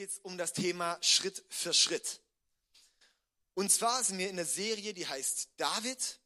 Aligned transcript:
geht 0.00 0.12
es 0.12 0.18
um 0.20 0.38
das 0.38 0.54
Thema 0.54 0.96
Schritt 1.02 1.44
für 1.50 1.74
Schritt. 1.74 2.22
Und 3.52 3.70
zwar 3.70 4.02
sind 4.02 4.16
wir 4.16 4.30
in 4.30 4.38
einer 4.38 4.48
Serie, 4.48 4.94
die 4.94 5.06
heißt 5.06 5.50
David. 5.58 6.18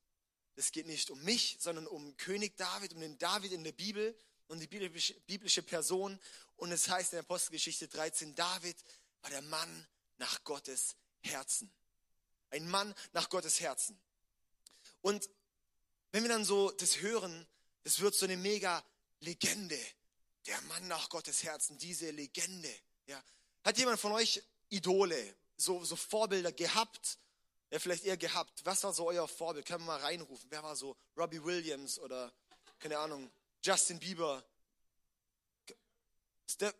Es 0.54 0.70
geht 0.70 0.86
nicht 0.86 1.10
um 1.10 1.20
mich, 1.24 1.56
sondern 1.58 1.88
um 1.88 2.16
König 2.16 2.56
David, 2.56 2.92
um 2.92 3.00
den 3.00 3.18
David 3.18 3.50
in 3.50 3.64
der 3.64 3.72
Bibel 3.72 4.16
und 4.46 4.60
die 4.60 4.68
biblische 4.68 5.64
Person. 5.64 6.20
Und 6.54 6.70
es 6.70 6.88
heißt 6.88 7.14
in 7.14 7.16
der 7.16 7.24
Apostelgeschichte 7.24 7.88
13, 7.88 8.36
David 8.36 8.76
war 9.22 9.30
der 9.30 9.42
Mann 9.42 9.88
nach 10.18 10.44
Gottes 10.44 10.94
Herzen. 11.22 11.68
Ein 12.50 12.68
Mann 12.68 12.94
nach 13.12 13.28
Gottes 13.28 13.58
Herzen. 13.58 14.00
Und 15.00 15.28
wenn 16.12 16.22
wir 16.22 16.28
dann 16.28 16.44
so 16.44 16.70
das 16.70 17.00
hören, 17.00 17.44
das 17.82 17.98
wird 17.98 18.14
so 18.14 18.24
eine 18.24 18.36
mega 18.36 18.84
Legende. 19.18 19.80
Der 20.46 20.60
Mann 20.60 20.86
nach 20.86 21.08
Gottes 21.08 21.42
Herzen, 21.42 21.76
diese 21.76 22.12
Legende. 22.12 22.72
Ja. 23.06 23.20
Hat 23.64 23.78
jemand 23.78 23.98
von 23.98 24.12
euch 24.12 24.42
Idole, 24.68 25.34
so, 25.56 25.82
so 25.84 25.96
Vorbilder 25.96 26.52
gehabt? 26.52 27.18
Ja, 27.70 27.78
vielleicht 27.78 28.04
eher 28.04 28.18
gehabt. 28.18 28.60
Was 28.64 28.84
war 28.84 28.92
so 28.92 29.08
euer 29.08 29.26
Vorbild? 29.26 29.66
Können 29.66 29.80
wir 29.80 29.86
mal 29.86 30.00
reinrufen? 30.00 30.46
Wer 30.50 30.62
war 30.62 30.76
so 30.76 30.96
Robbie 31.16 31.42
Williams 31.42 31.98
oder, 31.98 32.30
keine 32.78 32.98
Ahnung, 32.98 33.30
Justin 33.62 33.98
Bieber? 33.98 34.44
Ste 36.46 36.74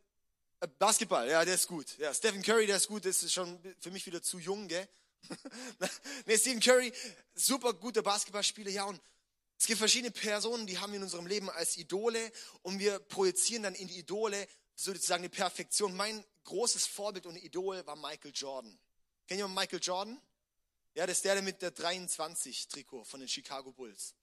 äh, 0.61 0.69
Basketball, 0.79 1.29
ja, 1.29 1.43
der 1.45 1.55
ist 1.55 1.67
gut. 1.67 1.97
Ja, 1.99 2.13
Stephen 2.13 2.43
Curry, 2.43 2.67
der 2.67 2.77
ist 2.77 2.89
gut, 2.89 3.07
das 3.07 3.23
ist 3.23 3.33
schon 3.33 3.59
für 3.81 3.91
mich 3.91 4.05
wieder 4.05 4.23
zu 4.23 4.39
jung, 4.39 4.69
gell? 4.69 4.87
nee, 6.27 6.37
Stephen 6.37 6.61
Curry, 6.61 6.93
super 7.35 7.73
guter 7.73 8.03
Basketballspieler, 8.03 8.71
ja, 8.71 8.85
und 8.85 9.01
es 9.59 9.67
gibt 9.67 9.79
verschiedene 9.79 10.11
Personen, 10.11 10.67
die 10.67 10.79
haben 10.79 10.93
wir 10.93 10.99
in 10.99 11.05
unserem 11.05 11.27
Leben 11.27 11.49
als 11.49 11.79
Idole 11.79 12.31
und 12.61 12.79
wir 12.79 12.99
projizieren 12.99 13.63
dann 13.63 13.75
in 13.75 13.89
die 13.89 13.99
Idole 13.99 14.47
sozusagen 14.75 15.23
die 15.23 15.31
Perfektion. 15.31 15.97
Mein 15.97 16.23
großes 16.45 16.87
Vorbild 16.87 17.27
und 17.27 17.37
Idol 17.37 17.85
war 17.87 17.97
Michael 17.97 18.33
Jordan. 18.35 18.79
Kennt 19.27 19.41
ihr 19.41 19.49
Michael 19.49 19.81
Jordan? 19.83 20.21
Ja, 20.95 21.07
das 21.07 21.19
ist 21.19 21.25
der 21.25 21.41
mit 21.43 21.61
der 21.63 21.73
23 21.73 22.69
Trikot 22.69 23.05
von 23.05 23.21
den 23.21 23.29
Chicago 23.29 23.73
Bulls. 23.73 24.15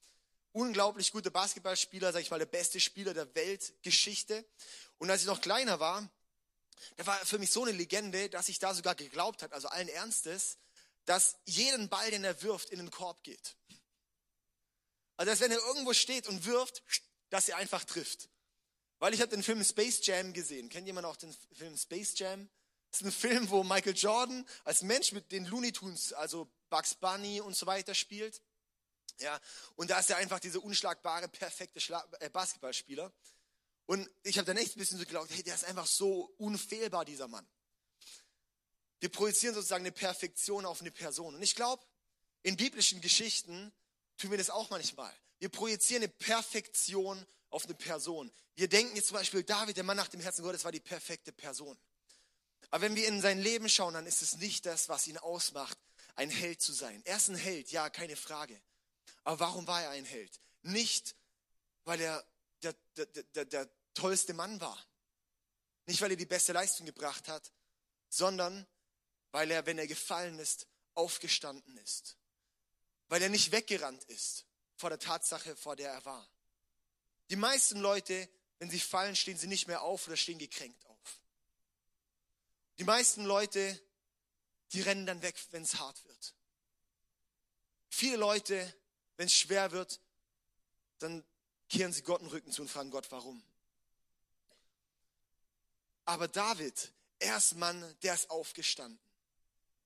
Unglaublich 0.53 1.11
guter 1.11 1.29
Basketballspieler, 1.29 2.11
sag 2.13 2.21
ich 2.21 2.29
mal, 2.29 2.39
der 2.39 2.45
beste 2.45 2.79
Spieler 2.79 3.13
der 3.13 3.33
Weltgeschichte. 3.35 4.45
Und 4.97 5.09
als 5.09 5.21
ich 5.21 5.27
noch 5.27 5.41
kleiner 5.41 5.79
war, 5.79 6.09
der 6.97 7.07
war 7.07 7.17
für 7.25 7.39
mich 7.39 7.51
so 7.51 7.63
eine 7.63 7.71
Legende, 7.71 8.29
dass 8.29 8.49
ich 8.49 8.59
da 8.59 8.73
sogar 8.73 8.95
geglaubt 8.95 9.43
hat, 9.43 9.53
also 9.53 9.67
allen 9.67 9.89
Ernstes, 9.89 10.57
dass 11.05 11.37
jeden 11.45 11.89
Ball, 11.89 12.09
den 12.11 12.23
er 12.23 12.41
wirft, 12.41 12.69
in 12.69 12.79
den 12.79 12.91
Korb 12.91 13.23
geht. 13.23 13.55
Also, 15.17 15.31
dass 15.31 15.39
wenn 15.39 15.51
er 15.51 15.59
irgendwo 15.59 15.93
steht 15.93 16.27
und 16.27 16.45
wirft, 16.45 16.83
dass 17.29 17.49
er 17.49 17.57
einfach 17.57 17.83
trifft. 17.83 18.29
Weil 19.01 19.15
ich 19.15 19.21
habe 19.21 19.31
den 19.31 19.41
Film 19.41 19.63
Space 19.63 20.05
Jam 20.05 20.31
gesehen. 20.31 20.69
Kennt 20.69 20.85
jemand 20.85 21.07
auch 21.07 21.15
den 21.15 21.35
Film 21.53 21.75
Space 21.75 22.19
Jam? 22.19 22.47
Das 22.91 23.01
ist 23.01 23.07
ein 23.07 23.11
Film, 23.11 23.49
wo 23.49 23.63
Michael 23.63 23.97
Jordan 23.97 24.47
als 24.63 24.83
Mensch 24.83 25.11
mit 25.11 25.31
den 25.31 25.45
Looney 25.45 25.71
Tunes, 25.71 26.13
also 26.13 26.47
Bugs 26.69 26.93
Bunny 26.93 27.41
und 27.41 27.55
so 27.55 27.65
weiter 27.65 27.95
spielt. 27.95 28.43
Ja, 29.17 29.41
und 29.75 29.89
da 29.89 29.97
ist 29.97 30.11
er 30.11 30.17
einfach 30.17 30.39
dieser 30.39 30.63
unschlagbare, 30.63 31.27
perfekte 31.29 31.81
Schla 31.81 32.07
äh, 32.19 32.29
Basketballspieler. 32.29 33.11
Und 33.87 34.07
ich 34.21 34.37
habe 34.37 34.45
dann 34.45 34.57
echt 34.57 34.75
ein 34.75 34.79
bisschen 34.79 34.99
so 34.99 35.03
geglaubt, 35.03 35.31
hey, 35.31 35.41
der 35.41 35.55
ist 35.55 35.65
einfach 35.65 35.87
so 35.87 36.35
unfehlbar, 36.37 37.03
dieser 37.03 37.27
Mann. 37.27 37.47
Wir 38.99 39.09
projizieren 39.09 39.55
sozusagen 39.55 39.81
eine 39.83 39.91
Perfektion 39.91 40.63
auf 40.63 40.79
eine 40.81 40.91
Person. 40.91 41.33
Und 41.33 41.41
ich 41.41 41.55
glaube, 41.55 41.83
in 42.43 42.55
biblischen 42.55 43.01
Geschichten 43.01 43.73
tun 44.17 44.29
wir 44.29 44.37
das 44.37 44.51
auch 44.51 44.69
manchmal. 44.69 45.11
Wir 45.39 45.49
projizieren 45.49 46.03
eine 46.03 46.11
Perfektion 46.11 47.25
auf 47.51 47.65
eine 47.65 47.75
Person. 47.75 48.31
Wir 48.55 48.67
denken 48.67 48.95
jetzt 48.95 49.09
zum 49.09 49.17
Beispiel, 49.17 49.43
David, 49.43 49.77
der 49.77 49.83
Mann 49.83 49.97
nach 49.97 50.07
dem 50.07 50.19
Herzen 50.19 50.43
Gottes, 50.43 50.65
war 50.65 50.71
die 50.71 50.79
perfekte 50.79 51.31
Person. 51.31 51.77
Aber 52.69 52.81
wenn 52.81 52.95
wir 52.95 53.07
in 53.07 53.21
sein 53.21 53.39
Leben 53.39 53.69
schauen, 53.69 53.93
dann 53.93 54.05
ist 54.05 54.21
es 54.21 54.37
nicht 54.37 54.65
das, 54.65 54.89
was 54.89 55.07
ihn 55.07 55.17
ausmacht, 55.17 55.77
ein 56.15 56.29
Held 56.29 56.61
zu 56.61 56.73
sein. 56.73 57.01
Er 57.05 57.17
ist 57.17 57.29
ein 57.29 57.35
Held, 57.35 57.71
ja, 57.71 57.89
keine 57.89 58.15
Frage. 58.15 58.59
Aber 59.23 59.39
warum 59.39 59.67
war 59.67 59.83
er 59.83 59.91
ein 59.91 60.05
Held? 60.05 60.39
Nicht, 60.63 61.15
weil 61.83 62.01
er 62.01 62.25
der, 62.63 62.73
der, 62.95 63.05
der, 63.05 63.45
der 63.45 63.69
tollste 63.93 64.33
Mann 64.33 64.59
war. 64.61 64.77
Nicht, 65.85 66.01
weil 66.01 66.11
er 66.11 66.17
die 66.17 66.25
beste 66.25 66.53
Leistung 66.53 66.85
gebracht 66.85 67.27
hat, 67.27 67.51
sondern 68.09 68.65
weil 69.31 69.51
er, 69.51 69.65
wenn 69.65 69.77
er 69.77 69.87
gefallen 69.87 70.39
ist, 70.39 70.67
aufgestanden 70.93 71.77
ist 71.77 72.17
weil 73.11 73.21
er 73.21 73.29
nicht 73.29 73.51
weggerannt 73.51 74.05
ist 74.05 74.45
vor 74.77 74.89
der 74.89 74.97
Tatsache, 74.97 75.57
vor 75.57 75.75
der 75.75 75.91
er 75.91 76.05
war. 76.05 76.25
Die 77.31 77.37
meisten 77.37 77.79
Leute, 77.79 78.29
wenn 78.59 78.69
sie 78.69 78.79
fallen, 78.79 79.15
stehen 79.15 79.37
sie 79.37 79.47
nicht 79.47 79.65
mehr 79.65 79.83
auf 79.83 80.05
oder 80.05 80.17
stehen 80.17 80.37
gekränkt 80.37 80.85
auf. 80.87 81.21
Die 82.77 82.83
meisten 82.83 83.23
Leute, 83.23 83.81
die 84.73 84.81
rennen 84.81 85.05
dann 85.05 85.21
weg, 85.21 85.35
wenn 85.51 85.63
es 85.63 85.79
hart 85.79 86.03
wird. 86.03 86.33
Viele 87.89 88.17
Leute, 88.17 88.75
wenn 89.15 89.27
es 89.27 89.33
schwer 89.33 89.71
wird, 89.71 90.01
dann 90.99 91.23
kehren 91.69 91.93
sie 91.93 92.01
Gott 92.01 92.19
den 92.19 92.27
Rücken 92.27 92.51
zu 92.51 92.63
und 92.63 92.67
fragen 92.67 92.91
Gott, 92.91 93.09
warum. 93.11 93.41
Aber 96.03 96.27
David, 96.27 96.91
er 97.19 97.37
ist 97.37 97.55
Mann, 97.55 97.97
der 98.03 98.13
ist 98.13 98.29
aufgestanden. 98.29 98.99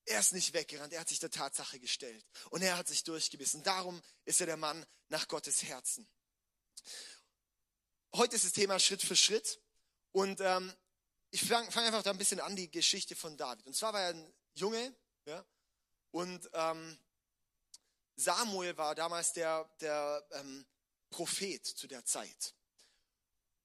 Er 0.04 0.18
ist 0.18 0.32
nicht 0.32 0.52
weggerannt, 0.52 0.92
er 0.92 1.00
hat 1.00 1.08
sich 1.08 1.20
der 1.20 1.30
Tatsache 1.30 1.78
gestellt 1.78 2.26
und 2.50 2.62
er 2.62 2.76
hat 2.76 2.88
sich 2.88 3.04
durchgebissen. 3.04 3.62
Darum 3.62 4.02
ist 4.24 4.40
er 4.40 4.46
der 4.46 4.56
Mann 4.56 4.84
nach 5.08 5.28
Gottes 5.28 5.62
Herzen. 5.62 6.08
Heute 8.16 8.36
ist 8.36 8.46
das 8.46 8.52
Thema 8.52 8.78
Schritt 8.78 9.02
für 9.02 9.14
Schritt 9.14 9.60
und 10.12 10.40
ähm, 10.40 10.72
ich 11.30 11.46
fange 11.46 11.70
fang 11.70 11.84
einfach 11.84 12.02
da 12.02 12.10
ein 12.10 12.16
bisschen 12.16 12.40
an, 12.40 12.56
die 12.56 12.70
Geschichte 12.70 13.14
von 13.14 13.36
David. 13.36 13.66
Und 13.66 13.76
zwar 13.76 13.92
war 13.92 14.00
er 14.00 14.14
ein 14.14 14.32
Junge 14.54 14.94
ja, 15.26 15.44
und 16.12 16.48
ähm, 16.54 16.98
Samuel 18.16 18.74
war 18.78 18.94
damals 18.94 19.34
der, 19.34 19.68
der 19.82 20.26
ähm, 20.32 20.64
Prophet 21.10 21.66
zu 21.66 21.86
der 21.86 22.06
Zeit. 22.06 22.54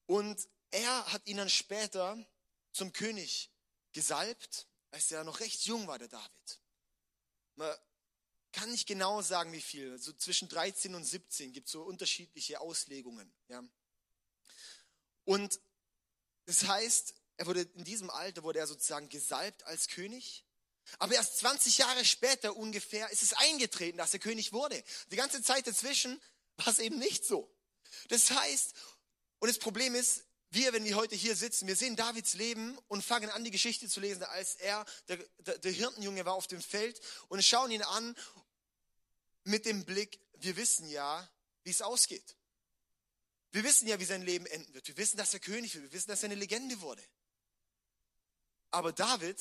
Und 0.04 0.46
er 0.70 1.12
hat 1.12 1.26
ihn 1.26 1.38
dann 1.38 1.48
später 1.48 2.18
zum 2.72 2.92
König 2.92 3.50
gesalbt 3.92 4.66
als 4.90 5.10
er 5.10 5.24
noch 5.24 5.40
recht 5.40 5.64
jung 5.64 5.86
war, 5.86 5.98
der 5.98 6.08
David. 6.08 6.60
Man 7.56 7.74
kann 8.52 8.70
nicht 8.70 8.86
genau 8.86 9.22
sagen, 9.22 9.50
wie 9.52 9.62
viel. 9.62 9.98
So 9.98 10.12
zwischen 10.12 10.48
13 10.48 10.94
und 10.94 11.04
17 11.04 11.54
gibt 11.54 11.68
es 11.68 11.72
so 11.72 11.82
unterschiedliche 11.82 12.60
Auslegungen. 12.60 13.32
Ja. 13.48 13.64
Und 15.24 15.60
das 16.46 16.64
heißt, 16.64 17.14
er 17.36 17.46
wurde 17.46 17.62
in 17.62 17.84
diesem 17.84 18.10
Alter 18.10 18.42
wurde 18.42 18.58
er 18.58 18.66
sozusagen 18.66 19.08
gesalbt 19.08 19.64
als 19.64 19.88
König. 19.88 20.44
Aber 20.98 21.14
erst 21.14 21.38
20 21.38 21.78
Jahre 21.78 22.04
später 22.04 22.56
ungefähr 22.56 23.08
ist 23.10 23.22
es 23.22 23.32
eingetreten, 23.34 23.98
dass 23.98 24.12
er 24.12 24.20
König 24.20 24.52
wurde. 24.52 24.82
Die 25.10 25.16
ganze 25.16 25.42
Zeit 25.42 25.66
dazwischen 25.66 26.20
war 26.56 26.68
es 26.68 26.78
eben 26.78 26.98
nicht 26.98 27.24
so. 27.24 27.50
Das 28.08 28.30
heißt, 28.30 28.74
und 29.38 29.48
das 29.48 29.58
Problem 29.58 29.94
ist, 29.94 30.24
wir, 30.50 30.72
wenn 30.72 30.84
wir 30.84 30.96
heute 30.96 31.14
hier 31.14 31.34
sitzen, 31.34 31.66
wir 31.66 31.76
sehen 31.76 31.96
Davids 31.96 32.34
Leben 32.34 32.76
und 32.88 33.02
fangen 33.02 33.30
an, 33.30 33.42
die 33.42 33.50
Geschichte 33.50 33.88
zu 33.88 34.00
lesen, 34.00 34.22
als 34.24 34.54
er, 34.56 34.84
der, 35.08 35.16
der, 35.38 35.58
der 35.58 35.72
Hirtenjunge 35.72 36.24
war 36.26 36.34
auf 36.34 36.46
dem 36.46 36.60
Feld 36.60 37.00
und 37.28 37.42
schauen 37.42 37.70
ihn 37.70 37.82
an 37.82 38.14
mit 39.44 39.64
dem 39.64 39.84
Blick, 39.84 40.20
wir 40.34 40.56
wissen 40.56 40.88
ja, 40.88 41.28
wie 41.64 41.70
es 41.70 41.80
ausgeht. 41.80 42.36
Wir 43.62 43.68
wissen 43.68 43.86
ja, 43.86 44.00
wie 44.00 44.04
sein 44.04 44.22
Leben 44.22 44.44
enden 44.46 44.74
wird. 44.74 44.88
Wir 44.88 44.96
wissen, 44.96 45.16
dass 45.16 45.32
er 45.34 45.38
König 45.38 45.72
wird. 45.72 45.84
Wir 45.84 45.92
wissen, 45.92 46.08
dass 46.08 46.24
er 46.24 46.30
eine 46.30 46.34
Legende 46.34 46.80
wurde. 46.80 47.02
Aber 48.72 48.92
David 48.92 49.38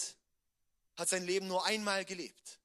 hat 0.96 1.10
sein 1.10 1.26
Leben 1.26 1.48
nur 1.48 1.66
einmal 1.66 2.06
gelebt. 2.06 2.60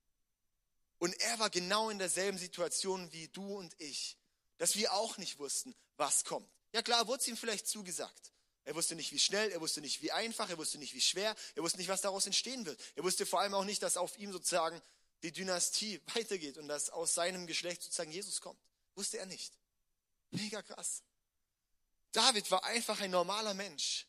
Und 0.98 1.18
er 1.18 1.38
war 1.38 1.48
genau 1.48 1.88
in 1.88 1.98
derselben 1.98 2.36
Situation 2.36 3.10
wie 3.10 3.28
du 3.28 3.56
und 3.56 3.74
ich, 3.80 4.18
dass 4.58 4.76
wir 4.76 4.92
auch 4.92 5.16
nicht 5.16 5.38
wussten, 5.38 5.74
was 5.96 6.24
kommt. 6.24 6.46
Ja 6.74 6.82
klar, 6.82 7.06
wurde 7.06 7.22
es 7.22 7.28
ihm 7.28 7.38
vielleicht 7.38 7.66
zugesagt. 7.66 8.32
Er 8.64 8.74
wusste 8.74 8.94
nicht, 8.94 9.12
wie 9.12 9.18
schnell, 9.18 9.50
er 9.50 9.62
wusste 9.62 9.80
nicht, 9.80 10.02
wie 10.02 10.12
einfach, 10.12 10.50
er 10.50 10.58
wusste 10.58 10.76
nicht, 10.76 10.92
wie 10.92 11.00
schwer, 11.00 11.34
er 11.54 11.62
wusste 11.62 11.78
nicht, 11.78 11.88
was 11.88 12.02
daraus 12.02 12.26
entstehen 12.26 12.66
wird. 12.66 12.78
Er 12.96 13.02
wusste 13.02 13.24
vor 13.24 13.40
allem 13.40 13.54
auch 13.54 13.64
nicht, 13.64 13.82
dass 13.82 13.96
auf 13.96 14.18
ihm 14.18 14.30
sozusagen 14.30 14.78
die 15.22 15.32
Dynastie 15.32 16.02
weitergeht 16.14 16.58
und 16.58 16.68
dass 16.68 16.90
aus 16.90 17.14
seinem 17.14 17.46
Geschlecht 17.46 17.82
sozusagen 17.82 18.12
Jesus 18.12 18.42
kommt. 18.42 18.60
Wusste 18.94 19.16
er 19.16 19.24
nicht. 19.24 19.54
Mega 20.32 20.60
krass. 20.60 21.02
David 22.16 22.50
war 22.50 22.64
einfach 22.64 22.98
ein 23.00 23.10
normaler 23.10 23.52
Mensch 23.52 24.06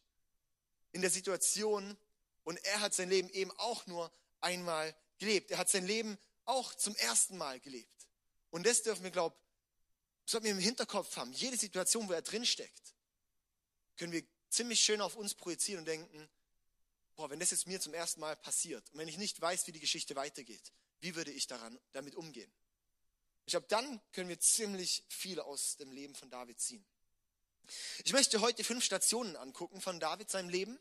in 0.94 1.01
der 1.01 1.09
Situation 1.09 1.98
und 2.45 2.56
er 2.63 2.80
hat 2.80 2.94
sein 2.94 3.09
Leben 3.09 3.30
eben 3.31 3.51
auch 3.57 3.86
nur 3.86 4.09
einmal 4.39 4.95
gelebt. 5.18 5.51
Er 5.51 5.57
hat 5.57 5.69
sein 5.69 5.86
Leben 5.86 6.18
auch 6.45 6.74
zum 6.74 6.95
ersten 6.95 7.38
Mal 7.38 7.59
gelebt. 7.59 8.07
Und 8.50 8.65
das 8.65 8.81
dürfen 8.81 9.04
wir, 9.04 9.12
glaube 9.12 9.36
ich, 9.36 10.31
sollten 10.31 10.45
wir 10.45 10.54
im 10.54 10.59
Hinterkopf 10.59 11.18
haben. 11.18 11.33
Jede 11.33 11.57
Situation, 11.57 12.07
wo 12.07 12.13
er 12.13 12.21
drinsteckt, 12.21 12.95
können 13.98 14.13
wir 14.13 14.24
ziemlich 14.50 14.80
schön 14.80 15.01
auf 15.01 15.18
uns 15.18 15.36
projizieren 15.36 15.80
und 15.80 15.86
denken, 15.86 16.30
boah, 17.18 17.30
wenn 17.30 17.42
das 17.42 17.51
jetzt 17.51 17.68
mir 17.68 17.81
zum 17.81 17.94
ersten 17.94 18.21
Mal 18.21 18.38
passiert 18.38 18.89
und 18.92 19.00
wenn 19.00 19.09
ich 19.09 19.18
nicht 19.18 19.42
weiß, 19.42 19.68
wie 19.68 19.74
die 19.74 19.81
Geschichte 19.81 20.15
weitergeht, 20.15 20.71
wie 21.01 21.15
würde 21.15 21.31
ich 21.31 21.48
daran, 21.48 21.77
damit 21.92 22.15
umgehen? 22.15 22.50
Ich 23.45 23.51
glaube, 23.51 23.68
dann 23.68 24.00
können 24.13 24.30
wir 24.30 24.39
ziemlich 24.39 25.04
viel 25.09 25.42
aus 25.42 25.75
dem 25.75 25.92
Leben 25.92 26.15
von 26.15 26.30
David 26.30 26.57
ziehen. 26.57 26.86
Ich 28.03 28.13
möchte 28.13 28.41
heute 28.41 28.63
fünf 28.63 28.83
Stationen 28.83 29.35
angucken 29.35 29.81
von 29.81 29.99
David, 29.99 30.29
seinem 30.29 30.49
Leben. 30.49 30.79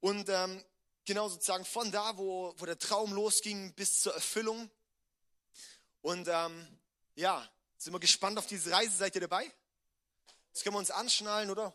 Und 0.00 0.28
ähm, 0.28 0.64
genau 1.04 1.28
sozusagen 1.28 1.64
von 1.64 1.90
da, 1.90 2.16
wo, 2.16 2.54
wo 2.58 2.66
der 2.66 2.78
Traum 2.78 3.12
losging, 3.12 3.72
bis 3.74 4.00
zur 4.00 4.14
Erfüllung. 4.14 4.70
Und 6.02 6.28
ähm, 6.28 6.66
ja, 7.14 7.48
sind 7.76 7.92
wir 7.92 8.00
gespannt 8.00 8.38
auf 8.38 8.46
diese 8.46 8.70
Reise. 8.70 8.96
Seid 8.96 9.14
ihr 9.14 9.22
dabei? 9.22 9.50
Jetzt 10.52 10.62
können 10.62 10.74
wir 10.74 10.80
uns 10.80 10.90
anschnallen, 10.90 11.50
oder? 11.50 11.74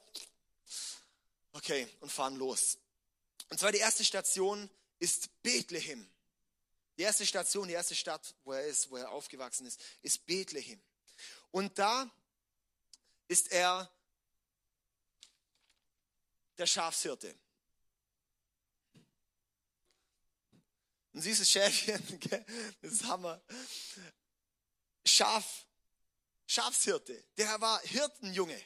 Okay, 1.54 1.88
und 2.00 2.12
fahren 2.12 2.36
los. 2.36 2.78
Und 3.50 3.60
zwar 3.60 3.72
die 3.72 3.78
erste 3.78 4.04
Station 4.04 4.70
ist 5.00 5.30
Bethlehem. 5.44 6.10
Die 6.98 7.04
erste 7.04 7.26
Station, 7.26 7.68
die 7.68 7.74
erste 7.74 7.96
Stadt, 7.96 8.36
wo 8.44 8.54
er 8.54 8.66
ist, 8.66 8.90
wo 8.90 8.98
er 8.98 9.12
aufgewachsen 9.12 9.66
ist, 9.66 9.80
ist 10.02 10.26
Bethlehem. 10.26 10.82
Und 11.52 11.78
da 11.78 12.10
ist 13.28 13.52
er 13.52 13.92
der 16.58 16.66
Schafshirte. 16.66 17.38
Ein 21.14 21.22
süßes 21.22 21.50
Schäfchen, 21.50 22.20
das 22.82 22.92
ist 22.92 23.04
Hammer. 23.04 23.42
Schaf, 25.06 25.68
Schafshirte, 26.48 27.24
der 27.38 27.62
war 27.62 27.80
Hirtenjunge. 27.82 28.60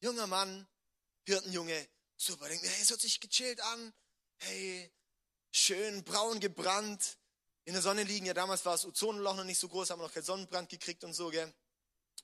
Junger 0.00 0.26
Mann, 0.26 0.66
Hirtenjunge, 1.24 1.88
super. 2.16 2.48
Denkt 2.48 2.62
mir, 2.62 2.70
hey, 2.70 2.82
es 2.82 2.90
hört 2.90 3.00
sich 3.00 3.20
gechillt 3.20 3.60
an. 3.60 3.94
Hey, 4.38 4.90
schön 5.50 6.04
braun 6.04 6.40
gebrannt, 6.40 7.18
in 7.64 7.72
der 7.72 7.82
Sonne 7.82 8.02
liegen. 8.04 8.26
Ja, 8.26 8.34
damals 8.34 8.64
war 8.64 8.72
das 8.72 8.84
Ozonloch 8.84 9.36
noch 9.36 9.44
nicht 9.44 9.58
so 9.58 9.68
groß, 9.68 9.90
haben 9.90 10.00
wir 10.00 10.06
noch 10.06 10.14
keinen 10.14 10.24
Sonnenbrand 10.24 10.68
gekriegt 10.68 11.04
und 11.04 11.14
so, 11.14 11.28
gell. 11.30 11.52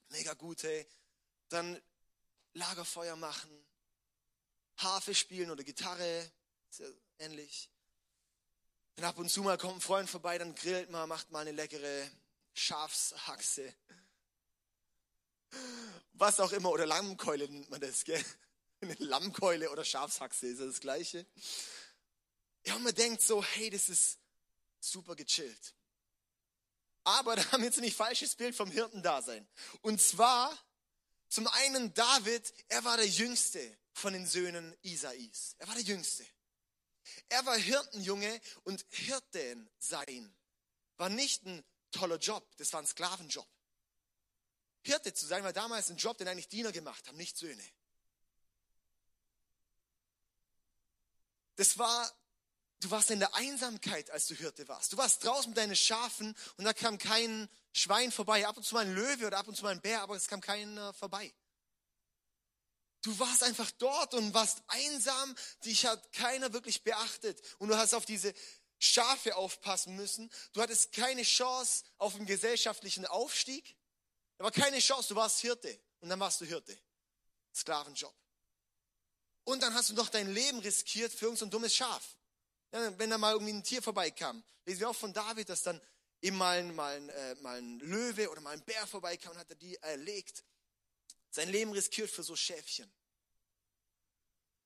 Mega 0.09 0.35
gut, 0.35 0.63
hey. 0.63 0.87
Dann 1.49 1.81
Lagerfeuer 2.53 3.17
machen, 3.17 3.51
Harfe 4.77 5.15
spielen 5.15 5.51
oder 5.51 5.65
Gitarre, 5.65 6.31
ja 6.79 6.87
ähnlich. 7.19 7.71
Dann 8.97 9.07
ab 9.07 9.19
und 9.19 9.31
zu 9.31 9.43
mal 9.43 9.59
kommt 9.59 9.77
ein 9.77 9.81
Freund 9.81 10.09
vorbei, 10.09 10.39
dann 10.39 10.55
grillt 10.55 10.91
man, 10.91 11.09
macht 11.09 11.31
mal 11.31 11.41
eine 11.41 11.53
leckere 11.53 12.11
Schafshaxe. 12.55 13.75
Was 16.15 16.41
auch 16.41 16.53
immer, 16.53 16.71
oder 16.71 16.87
Lammkeule 16.87 17.49
nennt 17.49 17.71
man 17.71 17.81
das, 17.81 18.05
gell? 18.05 18.25
Eine 18.81 18.95
Lammkeule 18.99 19.71
oder 19.71 19.85
Schafshaxe 19.85 20.47
ist 20.47 20.61
das 20.61 20.81
Gleiche. 20.81 21.27
Ja, 22.65 22.75
und 22.77 22.83
man 22.83 22.95
denkt 22.95 23.23
so, 23.23 23.43
hey, 23.43 23.71
das 23.71 23.89
ist 23.89 24.19
super 24.81 25.15
gechillt. 25.15 25.75
Aber 27.05 27.37
da 27.37 27.53
haben 27.53 27.63
wir 27.63 27.69
jetzt 27.69 27.81
nicht 27.81 27.97
falsches 27.97 28.35
Bild 28.35 28.55
vom 28.55 28.71
Hirtendasein. 28.71 29.47
Und 29.81 30.01
zwar, 30.01 30.57
zum 31.29 31.47
einen 31.49 31.95
David, 31.95 32.53
er 32.69 32.85
war 32.85 32.97
der 32.97 33.09
Jüngste 33.09 33.77
von 33.97 34.13
den 34.13 34.27
Söhnen 34.27 34.77
Isais. 34.83 35.57
Er 35.59 35.69
war 35.69 35.75
der 35.75 35.85
Jüngste. 35.85 36.27
Er 37.29 37.47
war 37.47 37.57
Hirtenjunge 37.57 38.41
und 38.65 38.85
Hirten 38.91 39.71
sein 39.79 40.35
war 40.99 41.09
nicht 41.09 41.45
ein 41.45 41.65
toller 41.91 42.17
Job, 42.17 42.47
das 42.57 42.73
war 42.73 42.81
ein 42.81 42.87
Sklavenjob. 42.87 43.47
Hirte 44.83 45.13
zu 45.13 45.27
sein 45.27 45.45
war 45.45 45.53
damals 45.53 45.91
ein 45.91 45.97
Job, 45.97 46.17
den 46.17 46.29
eigentlich 46.29 46.49
Diener 46.49 46.73
gemacht 46.73 47.07
haben, 47.07 47.17
nicht 47.17 47.37
Söhne. 47.37 47.65
Das 51.57 51.79
war 51.79 52.11
Du 52.81 52.91
warst 52.91 53.11
in 53.11 53.19
der 53.19 53.35
Einsamkeit, 53.35 54.11
als 54.11 54.27
du 54.27 54.35
Hirte 54.35 54.69
warst. 54.69 54.93
Du 54.93 54.99
warst 54.99 55.25
draußen 55.25 55.49
mit 55.49 55.57
deinen 55.57 55.75
Schafen 55.75 56.37
und 56.59 56.65
da 56.65 56.75
kam 56.75 56.99
kein 56.99 57.49
Schwein 57.73 58.13
vorbei. 58.13 58.47
Ab 58.47 58.59
und 58.59 58.65
zu 58.65 58.75
mal 58.75 58.85
ein 58.85 58.95
Löwe 58.95 59.27
oder 59.27 59.39
ab 59.39 59.49
und 59.49 59.57
zu 59.57 59.63
mal 59.63 59.71
ein 59.71 59.81
Bär, 59.81 60.03
aber 60.03 60.15
es 60.15 60.29
kam 60.29 60.43
keiner 60.43 60.93
vorbei. 60.93 61.33
Du 63.07 63.17
warst 63.21 63.45
einfach 63.45 63.71
dort 63.71 64.15
und 64.15 64.35
warst 64.35 64.65
einsam. 64.67 65.37
Dich 65.65 65.87
hat 65.87 66.13
keiner 66.13 66.53
wirklich 66.53 66.83
beachtet. 66.83 67.41
Und 67.59 67.69
du 67.69 67.77
hast 67.77 67.95
auf 67.95 68.05
diese 68.05 68.35
Schafe 68.81 69.37
aufpassen 69.37 69.95
müssen. 69.95 70.29
Du 70.53 70.61
hattest 70.61 70.91
keine 70.91 71.23
Chance 71.23 71.85
auf 71.99 72.17
einen 72.17 72.27
gesellschaftlichen 72.27 73.07
Aufstieg. 73.07 73.77
Da 74.39 74.45
war 74.45 74.51
keine 74.51 74.81
Chance. 74.81 75.11
Du 75.11 75.15
warst 75.15 75.39
Hirte. 75.39 75.81
Und 76.01 76.09
dann 76.09 76.19
warst 76.19 76.41
du 76.41 76.47
Hirte. 76.47 76.77
Sklavenjob. 77.55 78.13
Und 79.45 79.63
dann 79.63 79.73
hast 79.73 79.91
du 79.91 79.95
noch 79.95 80.09
dein 80.09 80.35
Leben 80.35 80.59
riskiert 80.59 81.13
für 81.13 81.27
irgendein 81.27 81.47
so 81.47 81.51
dummes 81.51 81.77
Schaf. 81.77 82.17
Ja, 82.73 82.99
wenn 82.99 83.11
da 83.11 83.19
mal 83.19 83.35
irgendwie 83.35 83.53
ein 83.53 83.63
Tier 83.63 83.83
vorbeikam. 83.83 84.43
Lesen 84.65 84.81
wir 84.81 84.91
auch 84.91 84.97
von 84.97 85.13
David, 85.13 85.49
dass 85.49 85.63
dann 85.63 85.81
eben 86.23 86.37
mal, 86.37 86.61
mal, 86.73 86.97
ein, 86.97 87.09
äh, 87.09 87.37
mal 87.37 87.59
ein 87.59 87.79
Löwe 87.79 88.29
oder 88.33 88.41
mal 88.41 88.51
ein 88.51 88.65
Bär 88.65 88.85
vorbeikam 88.89 89.31
und 89.31 89.39
hat 89.39 89.51
er 89.51 89.55
die 89.55 89.77
erlegt. 89.77 90.43
Sein 91.37 91.51
Leben 91.51 91.73
riskiert 91.73 92.11
für 92.11 92.23
so 92.23 92.35
Schäfchen. 92.35 92.91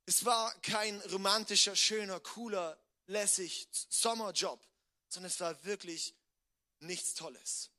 Es 0.07 0.25
war 0.25 0.55
kein 0.61 1.01
romantischer, 1.01 1.75
schöner, 1.75 2.21
cooler, 2.21 2.79
lässig 3.09 3.67
Sommerjob, 3.73 4.65
sondern 5.09 5.33
es 5.33 5.41
war 5.41 5.65
wirklich 5.65 6.15
nichts 6.79 7.15
Tolles. 7.15 7.71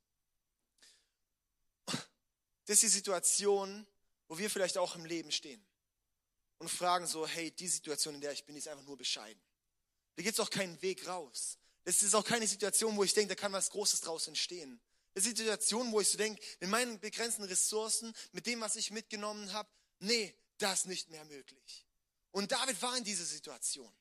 Das 1.86 2.76
ist 2.76 2.82
die 2.82 2.88
Situation, 2.88 3.86
wo 4.28 4.36
wir 4.36 4.50
vielleicht 4.50 4.76
auch 4.76 4.94
im 4.94 5.06
Leben 5.06 5.32
stehen 5.32 5.64
und 6.58 6.68
fragen 6.68 7.06
so, 7.06 7.26
hey, 7.26 7.50
die 7.50 7.68
Situation, 7.68 8.14
in 8.16 8.20
der 8.20 8.32
ich 8.32 8.44
bin, 8.44 8.56
ist 8.56 8.68
einfach 8.68 8.84
nur 8.84 8.98
bescheiden. 8.98 9.42
Da 10.16 10.22
gibt 10.22 10.34
es 10.34 10.40
auch 10.40 10.50
keinen 10.50 10.82
Weg 10.82 11.06
raus. 11.06 11.56
Das 11.84 12.02
ist 12.02 12.14
auch 12.14 12.26
keine 12.26 12.46
Situation, 12.46 12.94
wo 12.98 13.04
ich 13.04 13.14
denke, 13.14 13.34
da 13.34 13.40
kann 13.40 13.54
was 13.54 13.70
Großes 13.70 14.02
draus 14.02 14.28
entstehen. 14.28 14.82
Das 15.14 15.24
ist 15.24 15.30
eine 15.30 15.36
Situation, 15.36 15.92
wo 15.92 16.00
ich 16.00 16.08
so 16.08 16.18
denke, 16.18 16.42
mit 16.60 16.70
meinen 16.70 16.98
begrenzten 16.98 17.44
Ressourcen, 17.44 18.14
mit 18.32 18.46
dem, 18.46 18.60
was 18.60 18.76
ich 18.76 18.90
mitgenommen 18.90 19.52
habe, 19.52 19.68
nee, 19.98 20.34
das 20.58 20.80
ist 20.80 20.86
nicht 20.86 21.10
mehr 21.10 21.24
möglich. 21.24 21.86
Und 22.30 22.50
David 22.50 22.80
war 22.80 22.96
in 22.96 23.04
dieser 23.04 23.24
Situation. 23.24 23.92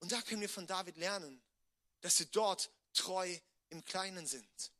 Und 0.00 0.10
da 0.10 0.20
können 0.22 0.40
wir 0.40 0.48
von 0.48 0.66
David 0.66 0.96
lernen, 0.96 1.42
dass 2.00 2.18
wir 2.18 2.26
dort 2.26 2.70
treu 2.92 3.38
im 3.70 3.84
Kleinen 3.84 4.26
sind. 4.26 4.72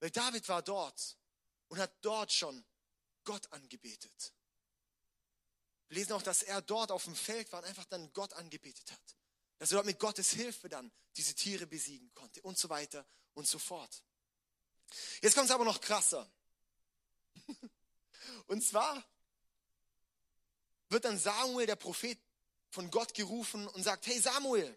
Weil 0.00 0.10
David 0.10 0.48
war 0.48 0.62
dort 0.62 1.16
und 1.68 1.78
hat 1.78 1.92
dort 2.00 2.32
schon 2.32 2.64
Gott 3.24 3.50
angebetet. 3.52 4.32
Wir 5.88 5.98
lesen 5.98 6.12
auch, 6.12 6.22
dass 6.22 6.42
er 6.42 6.60
dort 6.62 6.90
auf 6.90 7.04
dem 7.04 7.14
Feld 7.14 7.52
war 7.52 7.60
und 7.60 7.68
einfach 7.68 7.84
dann 7.84 8.12
Gott 8.12 8.32
angebetet 8.32 8.90
hat. 8.90 9.16
Dass 9.62 9.70
er 9.70 9.76
dort 9.76 9.86
mit 9.86 10.00
Gottes 10.00 10.32
Hilfe 10.32 10.68
dann 10.68 10.90
diese 11.16 11.36
Tiere 11.36 11.68
besiegen 11.68 12.12
konnte 12.14 12.42
und 12.42 12.58
so 12.58 12.68
weiter 12.68 13.06
und 13.34 13.46
so 13.46 13.60
fort. 13.60 14.02
Jetzt 15.20 15.34
kommt 15.34 15.46
es 15.46 15.54
aber 15.54 15.64
noch 15.64 15.80
krasser. 15.80 16.28
Und 18.48 18.64
zwar 18.64 19.06
wird 20.88 21.04
dann 21.04 21.16
Samuel, 21.16 21.66
der 21.66 21.76
Prophet, 21.76 22.18
von 22.70 22.90
Gott 22.90 23.14
gerufen 23.14 23.68
und 23.68 23.84
sagt, 23.84 24.08
hey 24.08 24.18
Samuel, 24.20 24.76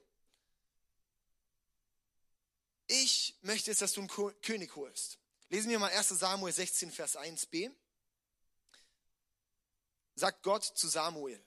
ich 2.86 3.36
möchte 3.42 3.72
jetzt, 3.72 3.82
dass 3.82 3.94
du 3.94 4.02
einen 4.02 4.42
König 4.44 4.76
holst. 4.76 5.18
Lesen 5.50 5.72
wir 5.72 5.80
mal 5.80 5.92
1 5.92 6.10
Samuel 6.10 6.54
16, 6.54 6.92
Vers 6.92 7.18
1b 7.18 7.74
sagt 10.14 10.44
Gott 10.44 10.64
zu 10.64 10.88
Samuel, 10.88 11.44